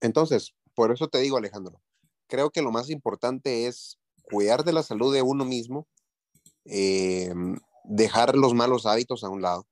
Entonces, 0.00 0.54
por 0.74 0.92
eso 0.92 1.08
te 1.08 1.18
digo, 1.18 1.36
Alejandro, 1.36 1.80
creo 2.26 2.50
que 2.50 2.62
lo 2.62 2.72
más 2.72 2.90
importante 2.90 3.66
es 3.66 3.98
cuidar 4.22 4.64
de 4.64 4.72
la 4.72 4.82
salud 4.82 5.12
de 5.12 5.22
uno 5.22 5.44
mismo, 5.44 5.86
eh, 6.64 7.32
dejar 7.84 8.36
los 8.36 8.54
malos 8.54 8.86
hábitos 8.86 9.22
a 9.22 9.28
un 9.28 9.42
lado 9.42 9.69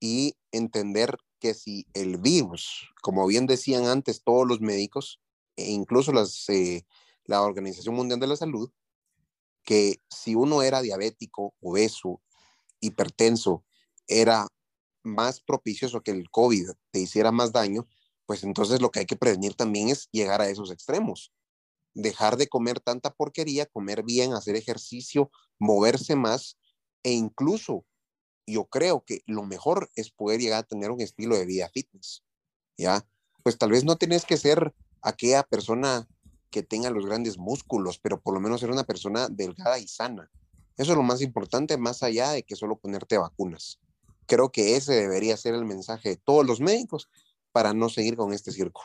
y 0.00 0.36
entender 0.52 1.16
que 1.40 1.54
si 1.54 1.86
el 1.94 2.18
virus, 2.18 2.90
como 3.02 3.26
bien 3.26 3.46
decían 3.46 3.86
antes 3.86 4.22
todos 4.22 4.46
los 4.46 4.60
médicos, 4.60 5.20
e 5.56 5.70
incluso 5.70 6.12
las, 6.12 6.48
eh, 6.48 6.86
la 7.24 7.42
Organización 7.42 7.94
Mundial 7.94 8.20
de 8.20 8.26
la 8.26 8.36
Salud, 8.36 8.70
que 9.64 10.00
si 10.08 10.34
uno 10.34 10.62
era 10.62 10.80
diabético, 10.80 11.54
obeso, 11.60 12.22
hipertenso, 12.80 13.64
era 14.06 14.48
más 15.04 15.40
propicioso 15.40 16.00
que 16.02 16.10
el 16.10 16.30
COVID 16.30 16.70
te 16.90 17.00
hiciera 17.00 17.32
más 17.32 17.52
daño, 17.52 17.86
pues 18.26 18.44
entonces 18.44 18.80
lo 18.80 18.90
que 18.90 19.00
hay 19.00 19.06
que 19.06 19.16
prevenir 19.16 19.54
también 19.54 19.88
es 19.88 20.08
llegar 20.12 20.40
a 20.40 20.48
esos 20.48 20.70
extremos. 20.70 21.32
Dejar 21.94 22.36
de 22.36 22.46
comer 22.46 22.80
tanta 22.80 23.10
porquería, 23.10 23.66
comer 23.66 24.02
bien, 24.04 24.34
hacer 24.34 24.54
ejercicio, 24.56 25.30
moverse 25.58 26.14
más 26.14 26.58
e 27.02 27.12
incluso 27.12 27.84
yo 28.52 28.64
creo 28.64 29.04
que 29.04 29.22
lo 29.26 29.42
mejor 29.42 29.90
es 29.94 30.10
poder 30.10 30.40
llegar 30.40 30.60
a 30.60 30.66
tener 30.66 30.90
un 30.90 31.00
estilo 31.00 31.36
de 31.36 31.46
vida 31.46 31.68
fitness, 31.68 32.24
¿ya? 32.76 33.06
Pues 33.42 33.58
tal 33.58 33.70
vez 33.70 33.84
no 33.84 33.96
tienes 33.96 34.24
que 34.24 34.36
ser 34.36 34.74
aquella 35.02 35.42
persona 35.42 36.08
que 36.50 36.62
tenga 36.62 36.90
los 36.90 37.06
grandes 37.06 37.38
músculos, 37.38 37.98
pero 37.98 38.20
por 38.20 38.34
lo 38.34 38.40
menos 38.40 38.60
ser 38.60 38.70
una 38.70 38.84
persona 38.84 39.28
delgada 39.28 39.78
y 39.78 39.86
sana. 39.86 40.30
Eso 40.76 40.92
es 40.92 40.96
lo 40.96 41.02
más 41.02 41.20
importante, 41.20 41.76
más 41.76 42.02
allá 42.02 42.30
de 42.30 42.42
que 42.42 42.56
solo 42.56 42.76
ponerte 42.76 43.18
vacunas. 43.18 43.78
Creo 44.26 44.50
que 44.50 44.76
ese 44.76 44.94
debería 44.94 45.36
ser 45.36 45.54
el 45.54 45.64
mensaje 45.64 46.10
de 46.10 46.16
todos 46.16 46.46
los 46.46 46.60
médicos 46.60 47.08
para 47.52 47.74
no 47.74 47.88
seguir 47.88 48.16
con 48.16 48.32
este 48.32 48.52
circo. 48.52 48.82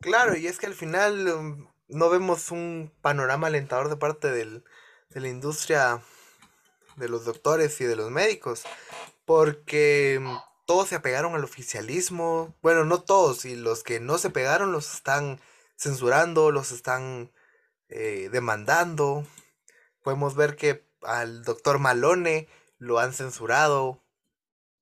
Claro, 0.00 0.36
y 0.36 0.46
es 0.46 0.58
que 0.58 0.66
al 0.66 0.74
final 0.74 1.28
um, 1.28 1.66
no 1.88 2.08
vemos 2.08 2.50
un 2.50 2.92
panorama 3.02 3.48
alentador 3.48 3.88
de 3.88 3.96
parte 3.96 4.30
del, 4.30 4.64
de 5.10 5.20
la 5.20 5.28
industria 5.28 6.02
de 6.98 7.08
los 7.08 7.24
doctores 7.24 7.80
y 7.80 7.84
de 7.84 7.96
los 7.96 8.10
médicos, 8.10 8.64
porque 9.24 10.18
um, 10.20 10.38
todos 10.66 10.88
se 10.88 10.96
apegaron 10.96 11.34
al 11.34 11.44
oficialismo, 11.44 12.56
bueno, 12.62 12.84
no 12.84 13.02
todos, 13.02 13.44
y 13.44 13.56
los 13.56 13.82
que 13.82 14.00
no 14.00 14.18
se 14.18 14.30
pegaron 14.30 14.72
los 14.72 14.94
están 14.94 15.40
censurando, 15.76 16.50
los 16.50 16.72
están 16.72 17.32
eh, 17.88 18.28
demandando. 18.32 19.26
Podemos 20.02 20.34
ver 20.34 20.56
que 20.56 20.88
al 21.02 21.44
doctor 21.44 21.78
Malone 21.78 22.48
lo 22.78 22.98
han 22.98 23.12
censurado, 23.12 24.04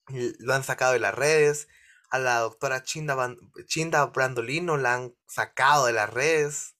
lo 0.08 0.54
han 0.54 0.64
sacado 0.64 0.92
de 0.92 1.00
las 1.00 1.14
redes 1.14 1.68
a 2.10 2.18
la 2.18 2.38
doctora 2.40 2.82
Chinda, 2.82 3.36
Chinda 3.66 4.06
Brandolino 4.06 4.76
la 4.76 4.94
han 4.94 5.14
sacado 5.26 5.86
de 5.86 5.92
las 5.92 6.12
redes. 6.12 6.74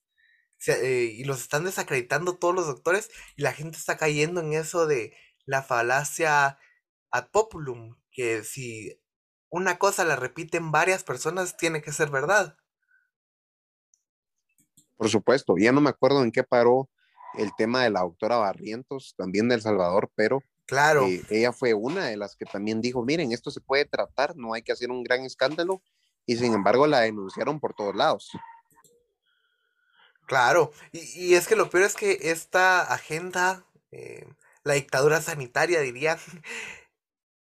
Eh, 0.65 1.13
y 1.13 1.23
los 1.23 1.41
están 1.41 1.65
desacreditando 1.65 2.37
todos 2.37 2.55
los 2.55 2.65
doctores 2.65 3.11
y 3.35 3.43
la 3.43 3.53
gente 3.53 3.77
está 3.77 3.95
cayendo 3.95 4.41
en 4.41 4.53
eso 4.53 4.87
de 4.87 5.15
la 5.47 5.63
falacia 5.63 6.59
ad 7.09 7.29
populum, 7.31 7.95
que 8.11 8.43
si 8.43 9.01
una 9.49 9.79
cosa 9.79 10.05
la 10.05 10.15
repiten 10.15 10.71
varias 10.71 11.03
personas 11.03 11.57
tiene 11.57 11.81
que 11.81 11.91
ser 11.91 12.11
verdad. 12.11 12.55
Por 14.95 15.09
supuesto, 15.09 15.55
ya 15.57 15.71
no 15.71 15.81
me 15.81 15.89
acuerdo 15.89 16.21
en 16.21 16.31
qué 16.31 16.43
paró 16.43 16.89
el 17.39 17.51
tema 17.57 17.83
de 17.83 17.89
la 17.89 18.01
doctora 18.01 18.37
Barrientos, 18.37 19.15
también 19.17 19.47
de 19.49 19.55
El 19.55 19.61
Salvador, 19.61 20.11
pero 20.13 20.43
Claro. 20.67 21.07
Eh, 21.07 21.23
ella 21.29 21.53
fue 21.53 21.73
una 21.73 22.05
de 22.05 22.17
las 22.17 22.35
que 22.35 22.45
también 22.45 22.81
dijo, 22.81 23.01
miren, 23.03 23.31
esto 23.31 23.49
se 23.51 23.61
puede 23.61 23.85
tratar, 23.85 24.35
no 24.35 24.53
hay 24.53 24.61
que 24.61 24.73
hacer 24.73 24.91
un 24.91 25.01
gran 25.01 25.21
escándalo, 25.21 25.81
y 26.25 26.35
sin 26.35 26.53
embargo 26.53 26.85
la 26.87 26.99
denunciaron 26.99 27.59
por 27.59 27.73
todos 27.73 27.95
lados. 27.95 28.29
Claro, 30.27 30.73
y, 30.91 31.35
es 31.35 31.47
que 31.47 31.55
lo 31.55 31.69
peor 31.69 31.85
es 31.85 31.95
que 31.95 32.17
esta 32.23 32.81
agenda, 32.81 33.65
eh, 33.91 34.27
la 34.67 34.75
dictadura 34.75 35.21
sanitaria 35.21 35.79
diría, 35.81 36.19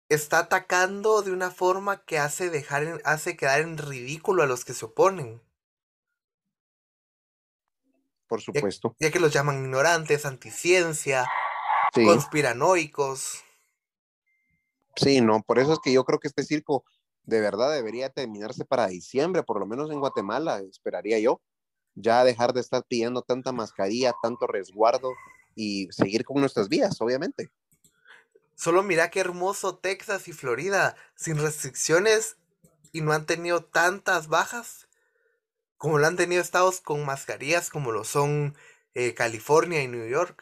está 0.10 0.40
atacando 0.40 1.22
de 1.22 1.32
una 1.32 1.52
forma 1.52 2.04
que 2.04 2.18
hace 2.18 2.50
dejar, 2.50 3.02
hace 3.06 3.38
quedar 3.38 3.62
en 3.62 3.78
ridículo 3.78 4.44
a 4.44 4.48
los 4.48 4.66
que 4.66 4.74
se 4.74 4.86
oponen. 4.86 5.42
Por 8.28 8.42
supuesto. 8.42 8.96
ya 9.00 9.12
que 9.12 9.20
los 9.20 9.34
llaman 9.34 9.64
ignorantes, 9.64 10.26
anticiencia, 10.26 11.28
conspiranoicos. 11.94 13.44
Sí, 14.96 15.22
no, 15.22 15.42
por 15.42 15.58
eso 15.58 15.74
es 15.74 15.80
que 15.84 15.92
yo 15.92 16.04
creo 16.06 16.20
que 16.20 16.28
este 16.28 16.44
circo 16.44 16.84
de 17.24 17.42
verdad 17.42 17.72
debería 17.74 18.10
terminarse 18.10 18.66
para 18.66 18.88
diciembre, 18.88 19.44
por 19.44 19.60
lo 19.60 19.66
menos 19.66 19.90
en 19.92 20.00
Guatemala, 20.00 20.60
esperaría 20.60 21.20
yo. 21.20 21.42
Ya 21.96 22.24
dejar 22.24 22.54
de 22.54 22.62
estar 22.62 22.84
pidiendo 22.88 23.24
tanta 23.24 23.52
mascarilla, 23.52 24.14
tanto 24.22 24.46
resguardo 24.46 25.12
y 25.60 25.90
seguir 25.92 26.24
con 26.24 26.40
nuestras 26.40 26.70
vías, 26.70 27.02
obviamente. 27.02 27.50
Solo 28.56 28.82
mira 28.82 29.12
qué 29.12 29.20
hermoso 29.20 29.76
Texas 29.76 30.30
y 30.30 30.32
Florida, 30.32 30.96
sin 31.16 31.38
restricciones 31.38 32.38
y 32.94 33.02
no 33.02 33.12
han 33.12 33.26
tenido 33.26 33.66
tantas 33.66 34.30
bajas 34.30 34.88
como 35.76 35.98
lo 35.98 36.08
han 36.08 36.16
tenido 36.16 36.42
estados 36.42 36.80
con 36.80 37.06
mascarillas 37.06 37.70
como 37.70 37.92
lo 37.92 38.06
son 38.06 38.56
eh, 38.94 39.14
California 39.14 39.84
y 39.84 39.90
New 39.90 40.08
York. 40.08 40.42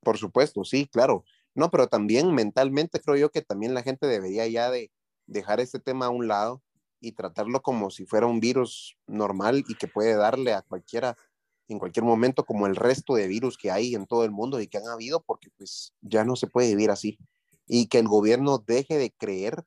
Por 0.00 0.16
supuesto, 0.16 0.64
sí, 0.64 0.86
claro. 0.86 1.24
No, 1.54 1.70
pero 1.70 1.86
también 1.86 2.34
mentalmente 2.34 2.98
creo 2.98 3.16
yo 3.16 3.30
que 3.30 3.42
también 3.42 3.74
la 3.74 3.82
gente 3.82 4.06
debería 4.06 4.46
ya 4.46 4.70
de 4.70 4.90
dejar 5.26 5.60
este 5.60 5.80
tema 5.80 6.06
a 6.06 6.10
un 6.10 6.28
lado 6.28 6.62
y 6.98 7.12
tratarlo 7.12 7.60
como 7.60 7.90
si 7.90 8.06
fuera 8.06 8.26
un 8.26 8.40
virus 8.40 8.96
normal 9.06 9.64
y 9.68 9.74
que 9.74 9.86
puede 9.86 10.14
darle 10.14 10.54
a 10.54 10.62
cualquiera 10.62 11.18
en 11.72 11.78
cualquier 11.78 12.04
momento 12.04 12.44
como 12.44 12.66
el 12.66 12.76
resto 12.76 13.14
de 13.14 13.26
virus 13.26 13.58
que 13.58 13.70
hay 13.70 13.94
en 13.94 14.06
todo 14.06 14.24
el 14.24 14.30
mundo 14.30 14.60
y 14.60 14.68
que 14.68 14.78
han 14.78 14.88
habido 14.88 15.22
porque 15.22 15.50
pues 15.56 15.92
ya 16.00 16.24
no 16.24 16.36
se 16.36 16.46
puede 16.46 16.68
vivir 16.68 16.90
así 16.90 17.18
y 17.66 17.86
que 17.86 17.98
el 17.98 18.08
gobierno 18.08 18.58
deje 18.58 18.98
de 18.98 19.10
creer 19.10 19.64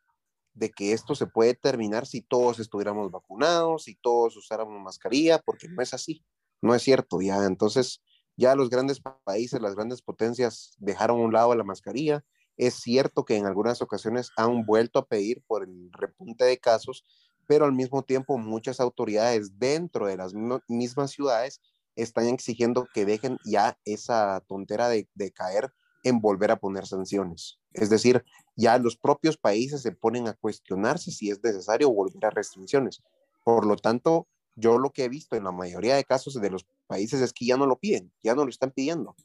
de 0.53 0.71
que 0.71 0.93
esto 0.93 1.15
se 1.15 1.27
puede 1.27 1.53
terminar 1.53 2.05
si 2.05 2.21
todos 2.21 2.59
estuviéramos 2.59 3.11
vacunados, 3.11 3.83
si 3.83 3.95
todos 3.95 4.37
usáramos 4.37 4.81
mascarilla, 4.81 5.39
porque 5.39 5.67
no 5.67 5.81
es 5.81 5.93
así, 5.93 6.23
no 6.61 6.73
es 6.73 6.81
cierto, 6.81 7.21
ya 7.21 7.43
entonces 7.45 8.01
ya 8.37 8.55
los 8.55 8.69
grandes 8.69 9.01
países, 9.23 9.61
las 9.61 9.75
grandes 9.75 10.01
potencias 10.01 10.75
dejaron 10.77 11.19
a 11.19 11.23
un 11.23 11.33
lado 11.33 11.55
la 11.55 11.63
mascarilla. 11.63 12.23
Es 12.57 12.75
cierto 12.75 13.25
que 13.25 13.37
en 13.37 13.45
algunas 13.45 13.81
ocasiones 13.81 14.31
han 14.37 14.65
vuelto 14.65 14.99
a 14.99 15.05
pedir 15.05 15.43
por 15.45 15.63
el 15.63 15.89
repunte 15.91 16.45
de 16.45 16.57
casos, 16.57 17.03
pero 17.47 17.65
al 17.65 17.73
mismo 17.73 18.03
tiempo 18.03 18.37
muchas 18.37 18.79
autoridades 18.79 19.57
dentro 19.59 20.07
de 20.07 20.17
las 20.17 20.33
mismas 20.67 21.11
ciudades 21.11 21.61
están 21.95 22.27
exigiendo 22.27 22.87
que 22.93 23.05
dejen 23.05 23.37
ya 23.45 23.77
esa 23.85 24.41
tontera 24.47 24.89
de, 24.89 25.07
caer 25.33 25.73
en 26.03 26.19
volver 26.19 26.51
a 26.51 26.57
poner 26.57 26.85
sanciones. 26.85 27.59
Es 27.73 27.89
decir, 27.89 28.23
ya 28.55 28.77
los 28.77 28.97
propios 28.97 29.37
países 29.37 29.81
se 29.81 29.91
ponen 29.91 30.27
a 30.27 30.33
cuestionarse 30.33 31.11
si 31.11 31.29
es 31.29 31.43
necesario 31.43 31.89
volver 31.91 32.25
a 32.25 32.29
restricciones. 32.29 33.01
Por 33.43 33.65
lo 33.65 33.75
tanto, 33.75 34.27
yo 34.55 34.77
lo 34.77 34.91
que 34.91 35.05
he 35.05 35.09
visto 35.09 35.35
en 35.35 35.43
la 35.43 35.51
mayoría 35.51 35.95
de 35.95 36.03
casos 36.03 36.35
de 36.35 36.49
los 36.49 36.65
países 36.87 37.21
es 37.21 37.33
que 37.33 37.45
ya 37.45 37.57
no 37.57 37.65
lo 37.65 37.77
piden, 37.77 38.11
ya 38.23 38.35
no 38.35 38.43
lo 38.43 38.49
están 38.49 38.71
pidiendo. 38.71 39.15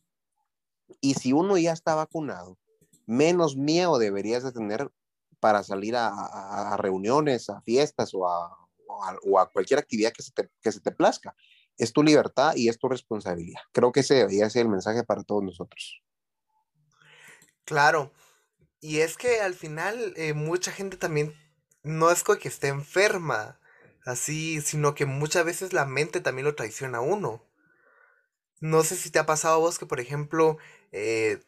Y 1.01 1.15
si 1.15 1.33
uno 1.33 1.57
ya 1.59 1.73
está 1.73 1.95
vacunado, 1.95 2.59
menos 3.07 3.57
miedo 3.57 3.99
deberías 3.99 4.43
de 4.43 4.53
tener 4.53 4.91
para 5.39 5.63
salir 5.63 5.95
a, 5.97 6.77
reuniones, 6.79 7.49
a 7.49 7.61
fiestas 7.63 8.13
o 8.15 8.29
a, 8.29 8.57
cualquier 9.53 9.79
actividad 9.79 10.13
que 10.13 10.73
se 10.73 10.81
te 10.81 10.91
plazca. 10.91 11.35
Es 11.81 11.93
tu 11.93 12.03
libertad 12.03 12.55
y 12.57 12.69
es 12.69 12.79
tu 12.79 12.89
responsabilidad. 12.89 13.61
Creo 13.73 13.91
que 13.91 14.01
ese 14.01 14.15
debería 14.15 14.51
ser 14.51 14.63
el 14.63 14.69
mensaje 14.69 15.03
para 15.03 15.23
todos 15.23 15.43
nosotros. 15.43 16.03
Claro. 17.65 18.13
Y 18.81 19.01
es 19.01 19.17
que 19.17 19.41
al 19.41 19.55
final 19.55 20.13
eh, 20.17 20.35
mucha 20.35 20.73
gente 20.73 20.97
también 20.97 21.35
no 21.83 22.11
es 22.11 22.23
que 22.23 22.49
esté 22.49 22.69
enferma, 22.69 23.59
así, 24.05 24.61
sino 24.61 24.95
que 24.95 25.07
muchas 25.07 25.45
veces 25.45 25.73
la 25.73 25.87
mente 25.87 26.21
también 26.21 26.47
lo 26.47 26.55
traiciona 26.55 26.99
a 26.99 27.03
uno. 27.03 27.47
No 28.61 28.83
sé 28.85 28.97
si 28.97 29.11
te 29.11 29.19
ha 29.19 29.27
pasado 29.27 29.55
a 29.55 29.59
vos 29.59 29.79
que, 29.79 29.87
por 29.87 30.01
ejemplo, 30.01 30.59
eh, 30.93 31.41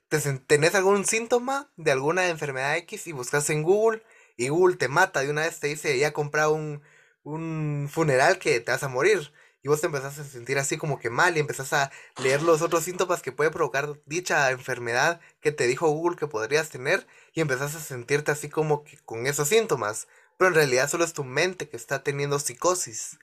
tenés 0.46 0.74
algún 0.74 1.04
síntoma 1.04 1.70
de 1.76 1.92
alguna 1.92 2.28
enfermedad 2.28 2.76
X 2.78 3.06
y 3.06 3.12
buscas 3.12 3.50
en 3.50 3.62
Google 3.62 4.02
y 4.36 4.48
Google 4.48 4.76
te 4.76 4.88
mata 4.88 5.20
de 5.20 5.30
una 5.30 5.42
vez, 5.42 5.60
te 5.60 5.66
dice, 5.66 5.98
ya 5.98 6.12
compra 6.14 6.48
un, 6.48 6.82
un 7.22 7.88
funeral 7.90 8.38
que 8.38 8.60
te 8.60 8.72
vas 8.72 8.82
a 8.82 8.88
morir. 8.88 9.32
Y 9.62 9.68
vos 9.68 9.80
te 9.80 9.86
empezás 9.86 10.18
a 10.18 10.24
sentir 10.24 10.58
así 10.58 10.76
como 10.76 10.98
que 10.98 11.08
mal 11.08 11.36
y 11.36 11.40
empezás 11.40 11.72
a 11.72 11.92
leer 12.20 12.42
los 12.42 12.62
otros 12.62 12.82
síntomas 12.82 13.22
que 13.22 13.30
puede 13.30 13.50
provocar 13.50 14.00
dicha 14.06 14.50
enfermedad 14.50 15.20
que 15.40 15.52
te 15.52 15.68
dijo 15.68 15.88
Google 15.88 16.16
que 16.16 16.26
podrías 16.26 16.68
tener 16.68 17.06
y 17.32 17.40
empezás 17.40 17.76
a 17.76 17.80
sentirte 17.80 18.32
así 18.32 18.48
como 18.48 18.82
que 18.82 18.98
con 18.98 19.26
esos 19.26 19.48
síntomas. 19.48 20.08
Pero 20.36 20.48
en 20.48 20.54
realidad 20.54 20.90
solo 20.90 21.04
es 21.04 21.12
tu 21.12 21.22
mente 21.22 21.68
que 21.68 21.76
está 21.76 22.02
teniendo 22.02 22.40
psicosis. 22.40 23.18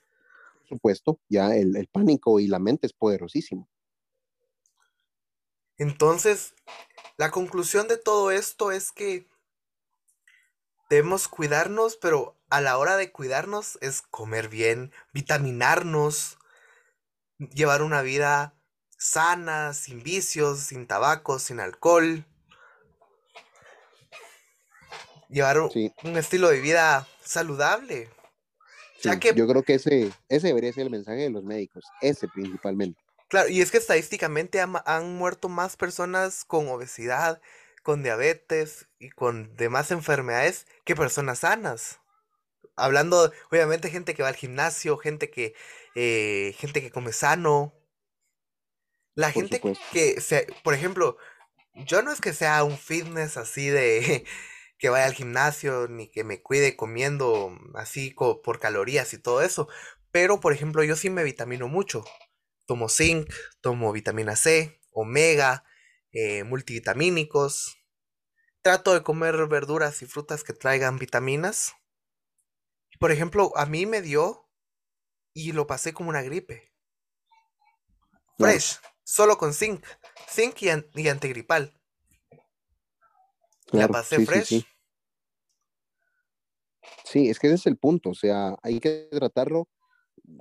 Por 0.59 0.67
supuesto, 0.69 1.19
ya 1.27 1.55
el, 1.55 1.75
el 1.75 1.87
pánico 1.87 2.39
y 2.39 2.47
la 2.47 2.59
mente 2.59 2.87
es 2.87 2.93
poderosísimo. 2.93 3.67
Entonces, 5.77 6.53
la 7.17 7.31
conclusión 7.31 7.89
de 7.89 7.97
todo 7.97 8.31
esto 8.31 8.71
es 8.71 8.93
que 8.93 9.27
debemos 10.89 11.27
cuidarnos, 11.27 11.97
pero 11.97 12.38
a 12.49 12.61
la 12.61 12.77
hora 12.77 12.97
de 12.97 13.11
cuidarnos 13.11 13.77
es 13.81 14.01
comer 14.01 14.49
bien, 14.49 14.91
vitaminarnos, 15.13 16.37
llevar 17.37 17.81
una 17.81 18.01
vida 18.01 18.55
sana, 18.97 19.73
sin 19.73 20.03
vicios, 20.03 20.59
sin 20.59 20.87
tabaco, 20.87 21.39
sin 21.39 21.59
alcohol. 21.59 22.25
Llevar 25.29 25.59
un 25.59 26.17
estilo 26.17 26.49
de 26.49 26.59
vida 26.59 27.07
saludable. 27.23 28.09
que, 29.19 29.33
yo 29.35 29.47
creo 29.47 29.63
que 29.63 29.75
ese, 29.75 30.11
ese 30.27 30.47
debería 30.47 30.73
ser 30.73 30.83
el 30.83 30.89
mensaje 30.89 31.21
de 31.21 31.29
los 31.29 31.43
médicos, 31.43 31.85
ese 32.01 32.27
principalmente. 32.27 32.99
Claro, 33.29 33.47
y 33.47 33.61
es 33.61 33.69
que 33.69 33.77
estadísticamente 33.77 34.59
han, 34.59 35.15
muerto 35.15 35.49
más 35.49 35.77
personas 35.77 36.43
con 36.43 36.67
obesidad, 36.67 37.39
con 37.83 38.01
diabetes 38.01 38.87
y 38.97 39.11
con 39.11 39.55
demás 39.55 39.91
enfermedades 39.91 40.65
que 40.83 40.95
personas 40.95 41.39
sanas. 41.39 41.99
Hablando, 42.79 43.31
obviamente, 43.51 43.89
gente 43.89 44.13
que 44.13 44.23
va 44.23 44.29
al 44.29 44.35
gimnasio, 44.35 44.97
gente 44.97 45.29
que, 45.29 45.53
eh, 45.95 46.55
gente 46.57 46.81
que 46.81 46.91
come 46.91 47.13
sano. 47.13 47.73
La 49.15 49.31
gente 49.31 49.61
que, 49.91 50.21
se, 50.21 50.47
por 50.63 50.73
ejemplo, 50.73 51.17
yo 51.85 52.01
no 52.01 52.11
es 52.11 52.21
que 52.21 52.33
sea 52.33 52.63
un 52.63 52.77
fitness 52.77 53.37
así 53.37 53.67
de 53.67 54.25
que 54.77 54.89
vaya 54.89 55.05
al 55.05 55.13
gimnasio 55.13 55.87
ni 55.89 56.09
que 56.09 56.23
me 56.23 56.41
cuide 56.41 56.75
comiendo 56.75 57.51
así 57.75 58.13
por 58.13 58.59
calorías 58.59 59.13
y 59.13 59.17
todo 59.17 59.41
eso. 59.41 59.67
Pero, 60.11 60.39
por 60.39 60.53
ejemplo, 60.53 60.83
yo 60.83 60.95
sí 60.95 61.09
me 61.09 61.23
vitamino 61.23 61.67
mucho 61.67 62.03
tomo 62.69 62.87
zinc, 62.87 63.27
tomo 63.61 63.91
vitamina 63.91 64.35
C, 64.35 64.79
omega, 64.91 65.63
eh, 66.11 66.43
multivitamínicos. 66.43 67.79
Trato 68.61 68.93
de 68.93 69.01
comer 69.01 69.47
verduras 69.47 70.03
y 70.03 70.05
frutas 70.05 70.43
que 70.43 70.53
traigan 70.53 70.99
vitaminas. 70.99 71.73
Por 72.99 73.11
ejemplo, 73.11 73.51
a 73.55 73.65
mí 73.65 73.85
me 73.85 74.01
dio 74.01 74.47
y 75.33 75.53
lo 75.53 75.65
pasé 75.67 75.93
como 75.93 76.09
una 76.09 76.21
gripe. 76.21 76.71
Fresh, 78.37 78.79
solo 79.03 79.37
con 79.37 79.53
zinc. 79.53 79.83
Zinc 80.29 80.61
y, 80.61 81.07
antigripal. 81.09 81.73
la 83.71 83.87
pasé 83.87 84.25
fresh. 84.25 84.47
Sí, 84.47 84.65
sí, 87.03 87.29
es 87.29 87.39
que 87.39 87.47
ese 87.47 87.55
es 87.55 87.65
el 87.65 87.77
punto. 87.77 88.11
O 88.11 88.15
sea, 88.15 88.55
hay 88.61 88.79
que 88.79 89.09
tratarlo 89.11 89.67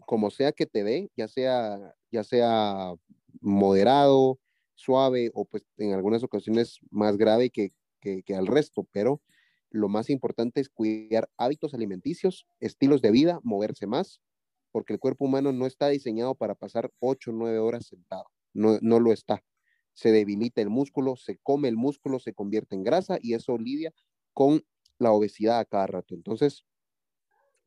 como 0.06 0.30
sea 0.30 0.52
que 0.52 0.66
te 0.66 0.84
dé, 0.84 1.10
ya 1.16 1.28
sea 1.28 1.94
ya 2.10 2.24
sea 2.24 2.94
moderado, 3.40 4.38
suave 4.74 5.30
o 5.34 5.44
pues 5.44 5.64
en 5.76 5.92
algunas 5.92 6.22
ocasiones 6.22 6.78
más 6.90 7.16
grave 7.16 7.50
que, 7.50 7.72
que, 8.00 8.34
al 8.34 8.46
resto, 8.46 8.86
pero 8.92 9.20
lo 9.70 9.88
más 9.88 10.10
importante 10.10 10.60
es 10.60 10.68
cuidar 10.68 11.30
hábitos 11.36 11.74
alimenticios, 11.74 12.46
estilos 12.60 13.02
de 13.02 13.10
vida, 13.10 13.40
moverse 13.42 13.86
más, 13.86 14.20
porque 14.72 14.92
el 14.92 14.98
cuerpo 14.98 15.24
humano 15.26 15.52
no 15.52 15.66
está 15.66 15.88
diseñado 15.88 16.34
para 16.34 16.54
pasar 16.54 16.90
8 17.00 17.30
o 17.30 17.34
9 17.34 17.58
horas 17.58 17.86
sentado, 17.86 18.24
no, 18.54 18.78
no 18.80 19.00
lo 19.00 19.12
está. 19.12 19.42
Se 19.92 20.12
debilita 20.12 20.60
el 20.62 20.70
músculo, 20.70 21.16
se 21.16 21.38
come 21.38 21.68
el 21.68 21.76
músculo, 21.76 22.18
se 22.20 22.34
convierte 22.34 22.76
en 22.76 22.84
grasa 22.84 23.18
y 23.20 23.34
eso 23.34 23.58
lidia 23.58 23.92
con 24.32 24.62
la 24.98 25.12
obesidad 25.12 25.58
a 25.58 25.64
cada 25.64 25.86
rato. 25.86 26.14
Entonces, 26.14 26.64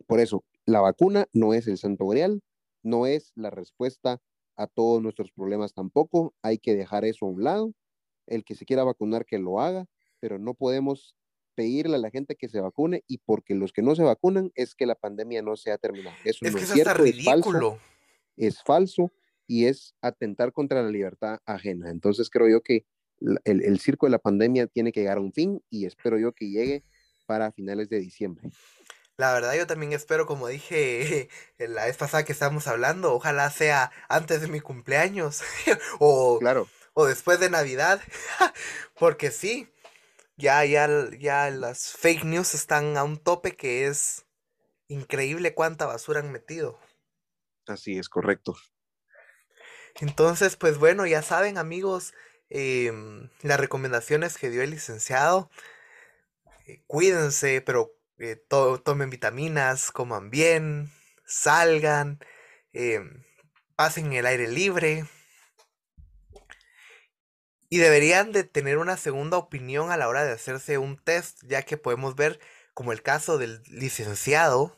por 0.07 0.19
eso, 0.19 0.43
la 0.65 0.81
vacuna 0.81 1.27
no 1.33 1.53
es 1.53 1.67
el 1.67 1.77
santo 1.77 2.07
grial, 2.07 2.41
no 2.83 3.05
es 3.05 3.31
la 3.35 3.49
respuesta 3.49 4.21
a 4.55 4.67
todos 4.67 5.01
nuestros 5.01 5.31
problemas 5.31 5.73
tampoco. 5.73 6.33
Hay 6.41 6.57
que 6.57 6.75
dejar 6.75 7.05
eso 7.05 7.25
a 7.25 7.29
un 7.29 7.43
lado. 7.43 7.73
El 8.27 8.43
que 8.43 8.55
se 8.55 8.65
quiera 8.65 8.83
vacunar, 8.83 9.25
que 9.25 9.39
lo 9.39 9.59
haga, 9.59 9.85
pero 10.19 10.39
no 10.39 10.53
podemos 10.53 11.15
pedirle 11.55 11.95
a 11.95 11.99
la 11.99 12.09
gente 12.09 12.35
que 12.35 12.49
se 12.49 12.61
vacune 12.61 13.03
y 13.07 13.19
porque 13.19 13.55
los 13.55 13.73
que 13.73 13.81
no 13.81 13.95
se 13.95 14.03
vacunan 14.03 14.51
es 14.55 14.75
que 14.75 14.85
la 14.85 14.95
pandemia 14.95 15.41
no 15.41 15.55
se 15.55 15.71
ha 15.71 15.77
terminado. 15.77 16.15
Eso 16.23 16.45
es 16.45 16.53
no 16.53 16.59
es 16.59 16.69
cierto, 16.69 17.03
es 17.03 17.23
falso, 17.23 17.79
es 18.37 18.63
falso 18.63 19.11
y 19.47 19.65
es 19.65 19.95
atentar 20.01 20.53
contra 20.53 20.81
la 20.81 20.89
libertad 20.89 21.39
ajena. 21.45 21.89
Entonces 21.89 22.29
creo 22.29 22.47
yo 22.47 22.61
que 22.61 22.85
el, 23.43 23.63
el 23.63 23.79
circo 23.79 24.05
de 24.05 24.11
la 24.11 24.19
pandemia 24.19 24.67
tiene 24.67 24.91
que 24.91 25.01
llegar 25.01 25.17
a 25.17 25.21
un 25.21 25.33
fin 25.33 25.61
y 25.69 25.85
espero 25.85 26.17
yo 26.17 26.33
que 26.33 26.49
llegue 26.49 26.83
para 27.25 27.51
finales 27.51 27.89
de 27.89 27.99
diciembre. 27.99 28.49
La 29.21 29.33
verdad 29.33 29.53
yo 29.53 29.67
también 29.67 29.93
espero, 29.93 30.25
como 30.25 30.47
dije 30.47 31.29
la 31.59 31.85
vez 31.85 31.95
pasada 31.95 32.25
que 32.25 32.31
estábamos 32.31 32.67
hablando, 32.67 33.13
ojalá 33.13 33.51
sea 33.51 33.91
antes 34.09 34.41
de 34.41 34.47
mi 34.47 34.59
cumpleaños 34.59 35.43
o, 35.99 36.39
claro. 36.39 36.67
o 36.93 37.05
después 37.05 37.39
de 37.39 37.49
Navidad, 37.51 38.01
porque 38.99 39.29
sí, 39.29 39.67
ya, 40.41 40.65
ya, 40.65 40.89
ya 41.17 41.49
las 41.51 41.93
fake 41.93 42.25
news 42.25 42.53
están 42.55 42.97
a 42.97 43.03
un 43.03 43.17
tope 43.17 43.55
que 43.55 43.87
es 43.87 44.25
increíble 44.87 45.53
cuánta 45.53 45.85
basura 45.85 46.19
han 46.19 46.31
metido. 46.31 46.79
Así 47.67 47.97
es, 47.97 48.09
correcto. 48.09 48.55
Entonces, 49.99 50.55
pues 50.55 50.77
bueno, 50.77 51.05
ya 51.05 51.21
saben 51.21 51.57
amigos, 51.57 52.13
em, 52.49 53.29
las 53.43 53.59
recomendaciones 53.59 54.37
que 54.37 54.49
dio 54.49 54.63
el 54.63 54.71
licenciado, 54.71 55.49
eh, 56.67 56.83
cuídense, 56.87 57.61
pero 57.61 57.93
eh, 58.17 58.35
tomen 58.83 59.09
vitaminas, 59.09 59.91
coman 59.91 60.29
bien, 60.29 60.91
salgan, 61.25 62.19
em, 62.73 63.23
pasen 63.75 64.13
el 64.13 64.25
aire 64.25 64.47
libre. 64.47 65.05
Y 67.71 67.77
deberían 67.77 68.33
de 68.33 68.43
tener 68.43 68.77
una 68.77 68.97
segunda 68.97 69.37
opinión 69.37 69.91
a 69.91 69.97
la 69.97 70.09
hora 70.09 70.25
de 70.25 70.33
hacerse 70.33 70.77
un 70.77 70.97
test, 70.97 71.41
ya 71.47 71.61
que 71.61 71.77
podemos 71.77 72.15
ver, 72.15 72.37
como 72.73 72.91
el 72.91 73.01
caso 73.01 73.37
del 73.37 73.63
licenciado, 73.63 74.75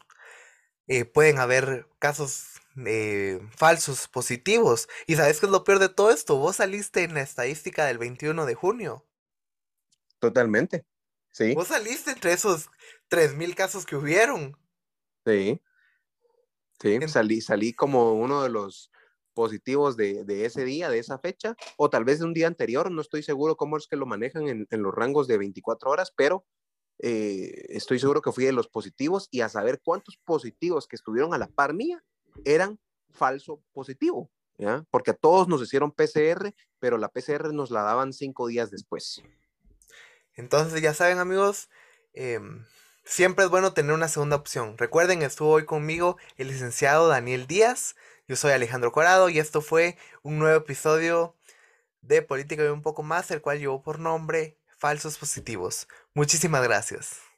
eh, 0.85 1.03
pueden 1.03 1.39
haber 1.39 1.87
casos 1.97 2.61
eh, 2.85 3.39
falsos 3.57 4.07
positivos. 4.07 4.87
¿Y 5.07 5.15
sabes 5.15 5.39
qué 5.39 5.47
es 5.47 5.51
lo 5.51 5.63
peor 5.63 5.79
de 5.79 5.89
todo 5.89 6.11
esto? 6.11 6.37
Vos 6.37 6.57
saliste 6.57 7.01
en 7.01 7.15
la 7.15 7.21
estadística 7.21 7.85
del 7.85 7.97
21 7.97 8.45
de 8.45 8.53
junio. 8.53 9.03
Totalmente. 10.19 10.85
Sí. 11.31 11.55
Vos 11.55 11.69
saliste 11.69 12.11
entre 12.11 12.33
esos 12.33 12.69
3.000 13.09 13.55
casos 13.55 13.87
que 13.87 13.95
hubieron. 13.95 14.55
Sí. 15.25 15.59
Sí, 16.79 16.99
salí, 17.07 17.41
salí 17.41 17.73
como 17.73 18.13
uno 18.13 18.43
de 18.43 18.49
los 18.49 18.91
positivos 19.33 19.97
de, 19.97 20.45
ese 20.45 20.65
día, 20.65 20.89
de 20.89 20.99
esa 20.99 21.19
fecha, 21.19 21.55
o 21.77 21.89
tal 21.89 22.05
vez 22.05 22.19
de 22.19 22.25
un 22.25 22.33
día 22.33 22.47
anterior, 22.47 22.91
no 22.91 23.01
estoy 23.01 23.23
seguro 23.23 23.55
cómo 23.57 23.77
es 23.77 23.87
que 23.87 23.95
lo 23.95 24.05
manejan 24.05 24.47
en, 24.47 24.67
los 24.81 24.93
rangos 24.93 25.27
de 25.27 25.37
24 25.37 25.89
horas, 25.89 26.13
pero 26.15 26.45
eh, 26.99 27.65
estoy 27.69 27.99
seguro 27.99 28.21
que 28.21 28.31
fui 28.31 28.45
de 28.45 28.51
los 28.51 28.67
positivos 28.67 29.27
y 29.31 29.41
a 29.41 29.49
saber 29.49 29.81
cuántos 29.83 30.17
positivos 30.17 30.87
que 30.87 30.95
estuvieron 30.95 31.33
a 31.33 31.37
la 31.37 31.47
par 31.47 31.73
mía 31.73 32.03
eran 32.45 32.79
falso 33.11 33.61
positivo. 33.73 34.29
Porque 34.91 35.11
a 35.11 35.15
todos 35.15 35.47
nos 35.47 35.61
hicieron 35.61 35.91
PCR, 35.91 36.53
pero 36.79 36.97
la 36.97 37.09
PCR 37.09 37.53
nos 37.53 37.71
la 37.71 37.81
daban 37.81 38.13
cinco 38.13 38.47
días 38.47 38.71
después. 38.71 39.21
Entonces, 40.35 40.81
ya 40.81 40.93
saben, 40.93 41.19
amigos, 41.19 41.69
em, 42.13 42.65
siempre 43.03 43.45
es 43.45 43.51
bueno 43.51 43.73
tener 43.73 43.93
una 43.93 44.07
segunda 44.07 44.35
opción. 44.35 44.77
Recuerden, 44.77 45.21
estuvo 45.21 45.49
hoy 45.51 45.65
conmigo 45.65 46.17
el 46.37 46.47
licenciado 46.47 47.07
Daniel 47.07 47.47
Díaz. 47.47 47.95
Yo 48.27 48.37
soy 48.37 48.51
Alejandro 48.51 48.93
Corado 48.93 49.27
y 49.27 49.39
esto 49.39 49.59
fue 49.61 49.97
un 50.21 50.39
nuevo 50.39 50.57
episodio 50.57 51.35
de 52.01 52.21
Política 52.21 52.63
y 52.63 52.67
un 52.67 52.81
poco 52.81 53.03
más, 53.03 53.29
el 53.31 53.41
cual 53.41 53.59
llevó 53.59 53.81
por 53.81 53.99
nombre 53.99 54.57
Falsos 54.77 55.17
Positivos. 55.17 55.89
Muchísimas 56.13 56.63
gracias. 56.63 57.32